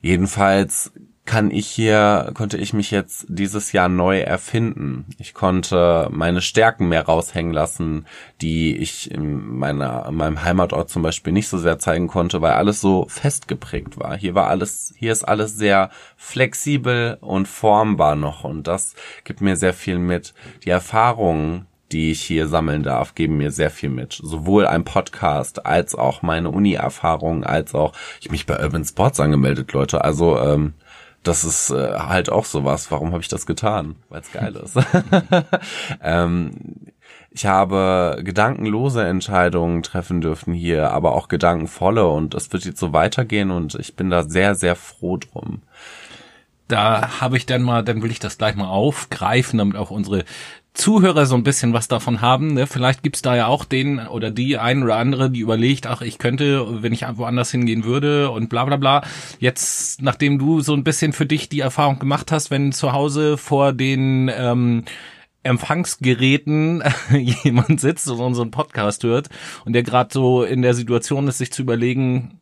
Jedenfalls 0.00 0.92
kann 1.30 1.52
ich 1.52 1.68
hier, 1.68 2.32
konnte 2.34 2.56
ich 2.56 2.72
mich 2.72 2.90
jetzt 2.90 3.24
dieses 3.28 3.70
Jahr 3.70 3.88
neu 3.88 4.18
erfinden. 4.18 5.06
Ich 5.16 5.32
konnte 5.32 6.08
meine 6.10 6.42
Stärken 6.42 6.88
mehr 6.88 7.04
raushängen 7.04 7.52
lassen, 7.52 8.06
die 8.40 8.76
ich 8.76 9.12
in 9.12 9.56
meiner, 9.56 10.06
in 10.08 10.16
meinem 10.16 10.42
Heimatort 10.42 10.90
zum 10.90 11.04
Beispiel 11.04 11.32
nicht 11.32 11.46
so 11.46 11.56
sehr 11.56 11.78
zeigen 11.78 12.08
konnte, 12.08 12.42
weil 12.42 12.54
alles 12.54 12.80
so 12.80 13.06
festgeprägt 13.08 13.96
war. 13.96 14.16
Hier 14.16 14.34
war 14.34 14.48
alles, 14.48 14.92
hier 14.98 15.12
ist 15.12 15.22
alles 15.22 15.56
sehr 15.56 15.90
flexibel 16.16 17.16
und 17.20 17.46
formbar 17.46 18.16
noch 18.16 18.42
und 18.42 18.66
das 18.66 18.96
gibt 19.22 19.40
mir 19.40 19.54
sehr 19.54 19.72
viel 19.72 20.00
mit. 20.00 20.34
Die 20.64 20.70
Erfahrungen, 20.70 21.66
die 21.92 22.10
ich 22.10 22.22
hier 22.22 22.48
sammeln 22.48 22.82
darf, 22.82 23.14
geben 23.14 23.36
mir 23.36 23.52
sehr 23.52 23.70
viel 23.70 23.90
mit. 23.90 24.14
Sowohl 24.20 24.66
ein 24.66 24.82
Podcast 24.82 25.64
als 25.64 25.94
auch 25.94 26.22
meine 26.22 26.50
Uni-Erfahrungen, 26.50 27.44
als 27.44 27.72
auch 27.72 27.92
ich 28.20 28.32
mich 28.32 28.46
bei 28.46 28.60
Urban 28.60 28.84
Sports 28.84 29.20
angemeldet, 29.20 29.72
Leute. 29.72 30.02
Also 30.02 30.36
ähm, 30.40 30.74
das 31.22 31.44
ist 31.44 31.70
äh, 31.70 31.98
halt 31.98 32.30
auch 32.30 32.44
sowas. 32.44 32.90
Warum 32.90 33.12
habe 33.12 33.20
ich 33.22 33.28
das 33.28 33.46
getan? 33.46 33.96
Weil 34.08 34.20
es 34.22 34.32
geil 34.32 34.56
ist. 34.56 34.78
ähm, 36.02 36.52
ich 37.30 37.46
habe 37.46 38.20
gedankenlose 38.24 39.06
Entscheidungen 39.06 39.82
treffen 39.82 40.20
dürfen 40.20 40.52
hier, 40.52 40.90
aber 40.90 41.14
auch 41.14 41.28
gedankenvolle 41.28 42.06
und 42.06 42.34
es 42.34 42.52
wird 42.52 42.64
jetzt 42.64 42.80
so 42.80 42.92
weitergehen 42.92 43.50
und 43.50 43.76
ich 43.76 43.94
bin 43.94 44.10
da 44.10 44.24
sehr, 44.24 44.54
sehr 44.54 44.74
froh 44.74 45.16
drum. 45.16 45.62
Da 46.66 47.20
habe 47.20 47.36
ich 47.36 47.46
dann 47.46 47.62
mal, 47.62 47.82
dann 47.82 48.02
will 48.02 48.10
ich 48.10 48.20
das 48.20 48.38
gleich 48.38 48.56
mal 48.56 48.68
aufgreifen, 48.68 49.58
damit 49.58 49.76
auch 49.76 49.90
unsere 49.90 50.24
Zuhörer 50.72 51.26
so 51.26 51.34
ein 51.34 51.42
bisschen 51.42 51.72
was 51.72 51.88
davon 51.88 52.20
haben. 52.20 52.54
Ne? 52.54 52.66
Vielleicht 52.66 53.02
gibt's 53.02 53.22
da 53.22 53.36
ja 53.36 53.46
auch 53.48 53.64
den 53.64 53.98
oder 53.98 54.30
die 54.30 54.56
ein 54.56 54.82
oder 54.82 54.96
andere, 54.96 55.30
die 55.30 55.40
überlegt, 55.40 55.86
ach, 55.86 56.00
ich 56.00 56.18
könnte, 56.18 56.82
wenn 56.82 56.92
ich 56.92 57.04
woanders 57.14 57.50
hingehen 57.50 57.84
würde 57.84 58.30
und 58.30 58.48
bla 58.48 58.64
bla 58.64 58.76
bla. 58.76 59.02
Jetzt, 59.40 60.00
nachdem 60.00 60.38
du 60.38 60.60
so 60.60 60.74
ein 60.74 60.84
bisschen 60.84 61.12
für 61.12 61.26
dich 61.26 61.48
die 61.48 61.60
Erfahrung 61.60 61.98
gemacht 61.98 62.32
hast, 62.32 62.50
wenn 62.50 62.72
zu 62.72 62.92
Hause 62.92 63.36
vor 63.36 63.72
den 63.72 64.30
ähm, 64.34 64.84
Empfangsgeräten 65.42 66.82
jemand 67.42 67.80
sitzt 67.80 68.08
und 68.08 68.20
unseren 68.20 68.50
Podcast 68.50 69.02
hört 69.04 69.28
und 69.64 69.72
der 69.72 69.82
gerade 69.82 70.10
so 70.12 70.44
in 70.44 70.62
der 70.62 70.74
Situation 70.74 71.28
ist, 71.28 71.38
sich 71.38 71.52
zu 71.52 71.62
überlegen, 71.62 72.39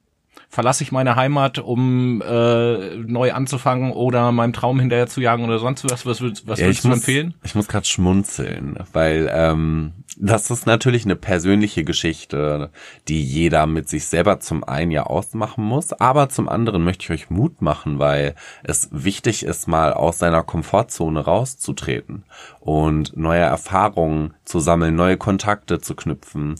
verlasse 0.48 0.82
ich 0.82 0.92
meine 0.92 1.14
Heimat, 1.14 1.58
um 1.58 2.22
äh, 2.22 2.96
neu 2.96 3.32
anzufangen 3.32 3.92
oder 3.92 4.32
meinem 4.32 4.54
Traum 4.54 4.80
hinterher 4.80 5.06
zu 5.06 5.20
jagen 5.20 5.44
oder 5.44 5.58
sonst 5.58 5.84
was? 5.84 6.06
Was, 6.06 6.22
was, 6.22 6.46
was 6.46 6.58
Ja, 6.58 6.66
würdest 6.66 6.78
ich 6.78 6.82
du 6.82 6.88
muss, 6.88 6.98
empfehlen? 6.98 7.34
Ich 7.42 7.54
muss 7.54 7.68
gerade 7.68 7.86
schmunzeln, 7.86 8.78
weil 8.92 9.30
ähm, 9.32 9.92
das 10.16 10.50
ist 10.50 10.66
natürlich 10.66 11.04
eine 11.04 11.16
persönliche 11.16 11.84
Geschichte, 11.84 12.70
die 13.08 13.22
jeder 13.22 13.66
mit 13.66 13.88
sich 13.88 14.06
selber 14.06 14.40
zum 14.40 14.64
einen 14.64 14.90
ja 14.90 15.04
ausmachen 15.04 15.62
muss, 15.64 15.92
aber 15.92 16.30
zum 16.30 16.48
anderen 16.48 16.82
möchte 16.82 17.04
ich 17.04 17.10
euch 17.10 17.30
Mut 17.30 17.60
machen, 17.60 17.98
weil 17.98 18.34
es 18.64 18.88
wichtig 18.90 19.44
ist, 19.44 19.68
mal 19.68 19.92
aus 19.92 20.18
seiner 20.18 20.42
Komfortzone 20.42 21.20
rauszutreten 21.20 22.24
und 22.60 23.16
neue 23.16 23.40
Erfahrungen 23.40 24.34
zu 24.44 24.60
sammeln, 24.60 24.96
neue 24.96 25.18
Kontakte 25.18 25.78
zu 25.78 25.94
knüpfen, 25.94 26.54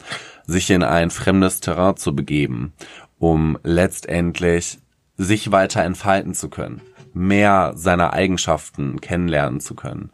sich 0.47 0.71
in 0.71 0.83
ein 0.83 1.11
fremdes 1.11 1.61
Terrain 1.61 1.97
zu 1.97 2.15
begeben, 2.15 2.75
um 3.19 3.59
letztendlich 3.63 4.79
sich 5.17 5.51
weiter 5.51 5.83
entfalten 5.83 6.35
zu 6.35 6.49
können, 6.49 6.81
mehr 7.13 7.73
seiner 7.75 8.13
Eigenschaften 8.13 9.01
kennenlernen 9.01 9.61
zu 9.61 9.75
können 9.75 10.11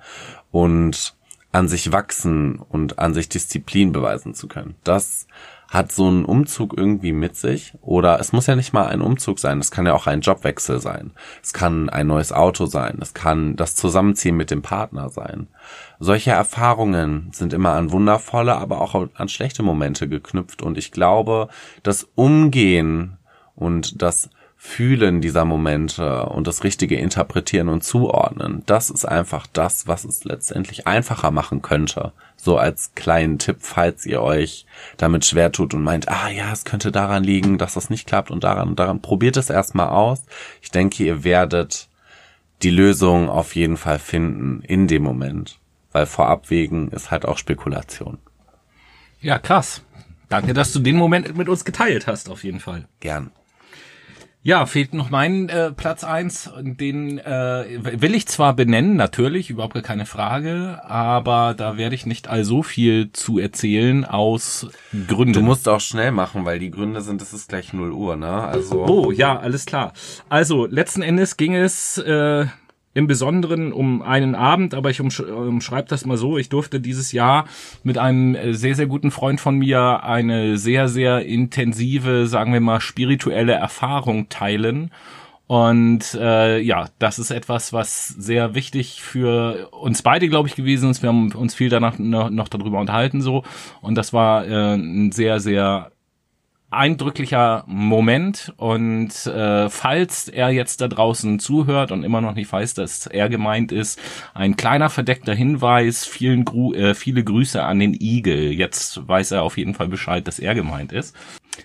und 0.51 1.15
an 1.53 1.69
sich 1.69 1.93
wachsen 1.93 2.59
und 2.59 2.99
an 2.99 3.15
sich 3.15 3.29
Disziplin 3.29 3.93
beweisen 3.93 4.35
zu 4.35 4.49
können. 4.49 4.75
Das 4.83 5.29
hat 5.75 5.91
so 5.91 6.09
ein 6.09 6.25
Umzug 6.25 6.79
irgendwie 6.79 7.13
mit 7.13 7.37
sich 7.37 7.75
oder 7.81 8.21
es 8.21 8.33
muss 8.33 8.47
ja 8.47 8.55
nicht 8.55 8.73
mal 8.73 8.87
ein 8.87 9.01
Umzug 9.01 9.41
sein, 9.41 9.59
es 9.59 9.73
kann 9.73 9.87
ja 9.87 9.93
auch 9.93 10.07
ein 10.07 10.21
Jobwechsel 10.21 10.81
sein. 10.81 11.11
Es 11.43 11.53
kann 11.53 11.91
ein 11.91 12.07
neues 12.07 12.33
Auto 12.33 12.67
sein, 12.67 12.99
es 13.03 13.13
kann 13.13 13.57
das 13.57 13.75
Zusammenziehen 13.75 14.37
mit 14.37 14.53
dem 14.53 14.63
Partner 14.63 15.11
sein. 15.11 15.49
Solche 15.99 16.31
Erfahrungen 16.31 17.31
sind 17.33 17.53
immer 17.53 17.73
an 17.73 17.91
wundervolle, 17.91 18.55
aber 18.55 18.81
auch 18.81 19.09
an 19.15 19.29
schlechte 19.29 19.65
Momente 19.65 20.09
geknüpft 20.09 20.63
und 20.63 20.79
ich 20.79 20.93
glaube, 20.93 21.49
das 21.83 22.09
Umgehen 22.15 23.19
und 23.57 24.01
das 24.01 24.31
Fühlen 24.67 25.21
dieser 25.21 25.45
Momente 25.45 26.25
und 26.25 26.47
das 26.47 26.65
richtige 26.65 26.97
Interpretieren 26.97 27.69
und 27.69 27.85
Zuordnen, 27.85 28.63
das 28.65 28.89
ist 28.89 29.05
einfach 29.05 29.47
das, 29.47 29.87
was 29.87 30.05
es 30.05 30.25
letztendlich 30.25 30.87
einfacher 30.87 31.31
machen 31.31 31.61
könnte. 31.61 32.13
So 32.37 32.57
als 32.57 32.93
kleinen 32.95 33.39
Tipp, 33.39 33.59
falls 33.61 34.07
ihr 34.07 34.23
euch 34.23 34.65
damit 34.97 35.27
schwer 35.27 35.53
tut 35.53 35.75
und 35.75 35.83
meint, 35.85 36.09
ah 36.09 36.31
ja, 36.31 36.51
es 36.51 36.65
könnte 36.65 36.91
daran 36.91 37.23
liegen, 37.23 37.59
dass 37.59 37.75
das 37.75 37.91
nicht 37.91 38.07
klappt 38.09 38.31
und 38.31 38.43
daran 38.43 38.71
und 38.71 38.79
daran. 38.81 39.03
Probiert 39.03 39.37
es 39.37 39.51
erstmal 39.51 39.91
aus. 39.91 40.23
Ich 40.63 40.71
denke, 40.71 41.05
ihr 41.05 41.25
werdet 41.25 41.89
die 42.63 42.71
Lösung 42.71 43.29
auf 43.29 43.55
jeden 43.55 43.77
Fall 43.77 43.99
finden 43.99 44.63
in 44.63 44.89
dem 44.89 45.03
Moment. 45.03 45.61
Weil 45.93 46.07
Vorabwägen 46.07 46.89
ist 46.89 47.11
halt 47.11 47.27
auch 47.27 47.37
Spekulation. 47.37 48.17
Ja, 49.21 49.39
krass. 49.39 49.83
Danke, 50.31 50.55
dass 50.55 50.73
du 50.73 50.81
den 50.81 50.97
Moment 50.97 51.37
mit 51.37 51.51
uns 51.51 51.67
geteilt 51.67 52.07
hast, 52.07 52.31
auf 52.31 52.45
jeden 52.45 52.61
Fall. 52.61 52.89
Gern. 53.01 53.31
Ja, 54.47 54.67
fehlt 54.67 54.93
noch 54.93 55.09
mein 55.09 55.49
äh, 55.49 55.73
Platz 55.73 56.05
eins. 56.05 56.51
Den 56.61 57.19
äh, 57.19 57.65
will 57.99 58.15
ich 58.15 58.27
zwar 58.29 58.53
benennen, 58.53 58.95
natürlich, 58.95 59.49
überhaupt 59.49 59.73
gar 59.73 59.83
keine 59.83 60.05
Frage, 60.05 60.83
aber 60.85 61.55
da 61.57 61.79
werde 61.79 61.95
ich 61.95 62.05
nicht 62.05 62.29
all 62.29 62.45
so 62.45 62.63
viel 62.63 63.11
zu 63.13 63.39
erzählen 63.39 64.05
aus 64.05 64.69
Gründen. 65.09 65.33
Du 65.33 65.41
musst 65.41 65.67
auch 65.67 65.81
schnell 65.81 66.13
machen, 66.13 66.45
weil 66.45 66.59
die 66.59 66.71
Gründe 66.71 67.01
sind, 67.01 67.23
es 67.23 67.33
ist 67.33 67.49
gleich 67.49 67.73
0 67.73 67.91
Uhr, 67.93 68.17
ne? 68.17 68.45
Also. 68.45 68.85
Oh, 68.85 69.11
ja, 69.11 69.39
alles 69.39 69.65
klar. 69.65 69.95
Also, 70.29 70.67
letzten 70.67 71.01
Endes 71.01 71.39
ging 71.39 71.55
es 71.55 71.97
äh, 71.97 72.45
im 72.95 73.09
Besonderen 73.09 73.73
um 73.73 74.03
einen 74.03 74.35
Abend, 74.35 74.73
aber 74.73 74.91
ich 74.91 75.01
umsch 75.01 75.21
umschreibe 75.21 75.89
das 75.89 76.07
mal 76.07 76.17
so. 76.17 76.39
Ich 76.39 76.49
durfte 76.49 76.81
dieses 76.81 77.13
Jahr 77.13 77.47
mit 77.83 77.99
einem 77.99 78.35
äh, 78.37 78.55
sehr, 78.55 78.77
sehr 78.77 78.87
guten 78.87 79.11
Freund 79.11 79.41
von 79.41 79.59
mir 79.59 80.05
eine 80.05 80.57
sehr, 80.57 80.89
sehr 80.89 81.27
intensive, 81.27 82.27
sagen 82.29 82.53
wir 82.53 82.61
mal, 82.61 82.81
spirituelle 82.81 83.53
Erfahrung 83.53 84.29
teilen. 84.29 84.93
Und 85.47 86.15
äh, 86.15 86.59
ja, 86.61 86.87
das 86.99 87.19
ist 87.19 87.31
etwas, 87.31 87.73
was 87.73 88.09
sehr 88.09 88.55
wichtig 88.55 89.03
für 89.03 89.69
uns 89.73 90.01
beide, 90.01 90.29
glaube 90.29 90.49
ich, 90.49 90.55
gewesen 90.55 90.89
ist. 90.89 91.03
Wir 91.03 91.11
haben 91.11 91.33
uns 91.33 91.55
viel 91.55 91.69
danach 91.69 91.99
noch, 91.99 92.31
noch 92.31 92.49
darüber 92.49 92.81
unterhalten 92.81 93.21
so. 93.21 93.43
Und 93.83 93.97
das 93.97 94.13
war 94.13 94.47
äh, 94.47 94.75
ein 94.75 95.13
sehr, 95.13 95.41
sehr 95.41 95.91
eindrücklicher 96.77 97.65
Moment 97.67 98.53
und 98.57 99.27
äh, 99.27 99.69
falls 99.71 100.29
er 100.29 100.51
jetzt 100.51 100.81
da 100.81 100.89
draußen 100.89 101.39
zuhört 101.39 101.93
und 101.93 102.03
immer 102.05 102.21
noch 102.21 102.35
nicht 102.35 102.53
weiß, 102.53 102.75
dass 102.75 103.07
er 103.07 103.29
gemeint 103.29 103.73
ist, 103.73 104.01
ein 104.35 104.57
kleiner 104.57 104.91
verdeckter 104.91 105.35
Hinweis, 105.35 106.05
vielen 106.07 106.45
Gru 106.45 106.73
äh, 106.75 106.95
viele 106.95 107.25
Grüße 107.25 107.63
an 107.63 107.79
den 107.79 107.95
Igel. 107.95 108.53
Jetzt 108.53 109.07
weiß 109.09 109.33
er 109.33 109.43
auf 109.43 109.57
jeden 109.59 109.75
Fall 109.75 109.89
Bescheid, 109.89 110.27
dass 110.27 110.39
er 110.39 110.55
gemeint 110.55 110.93
ist. 110.93 111.15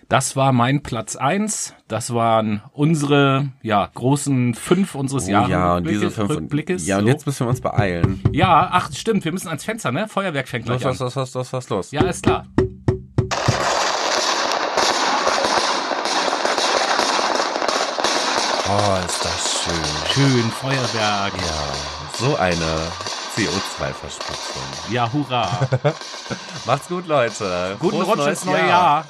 Das 0.08 0.36
war 0.36 0.54
mein 0.54 0.84
Platz 0.84 1.16
eins. 1.16 1.74
Das 1.88 2.14
waren 2.14 2.62
unsere 2.74 3.50
ja 3.64 3.90
großen 3.96 4.54
fünf 4.54 4.94
unseres 4.94 5.28
Oh 5.28 5.32
Jahres. 5.32 5.50
ja, 5.50 5.76
und 5.78 5.88
diese 5.88 6.12
fünf. 6.12 6.30
Rückblickes. 6.30 6.86
Ja, 6.86 6.98
und 7.00 7.06
so. 7.06 7.10
jetzt 7.10 7.26
müssen 7.26 7.46
wir 7.48 7.50
uns 7.50 7.62
beeilen. 7.62 8.22
ja, 8.32 8.70
ach 8.72 8.92
stimmt, 8.94 9.26
wir 9.26 9.32
müssen 9.32 9.48
ans 9.48 9.64
Fenster, 9.66 9.92
ne? 9.92 10.08
Feuerwerk 10.08 10.48
fängt 10.48 10.68
Los, 10.68 10.82
gleich 10.82 11.00
los, 11.00 11.02
an. 11.02 11.06
los, 11.06 11.16
los, 11.16 11.34
los, 11.34 11.52
los, 11.52 11.70
los. 11.70 11.92
Ja, 11.92 12.02
ist 12.02 12.22
klar. 12.24 12.46
Oh, 18.72 18.98
ist 19.04 19.26
das 19.26 19.64
schön. 19.64 20.14
Schön 20.14 20.52
Feuerwerk. 20.52 21.34
Ja, 21.34 22.20
so 22.20 22.36
eine 22.36 22.92
CO2-Verspritzung. 23.36 24.92
Ja, 24.92 25.12
hurra. 25.12 25.50
Macht's 26.66 26.88
gut, 26.88 27.08
Leute. 27.08 27.78
Guten 27.80 28.04
Frohes 28.04 28.20
Rutsch 28.20 28.28
ins 28.28 28.46
neue 28.46 28.68
Jahr. 28.68 29.06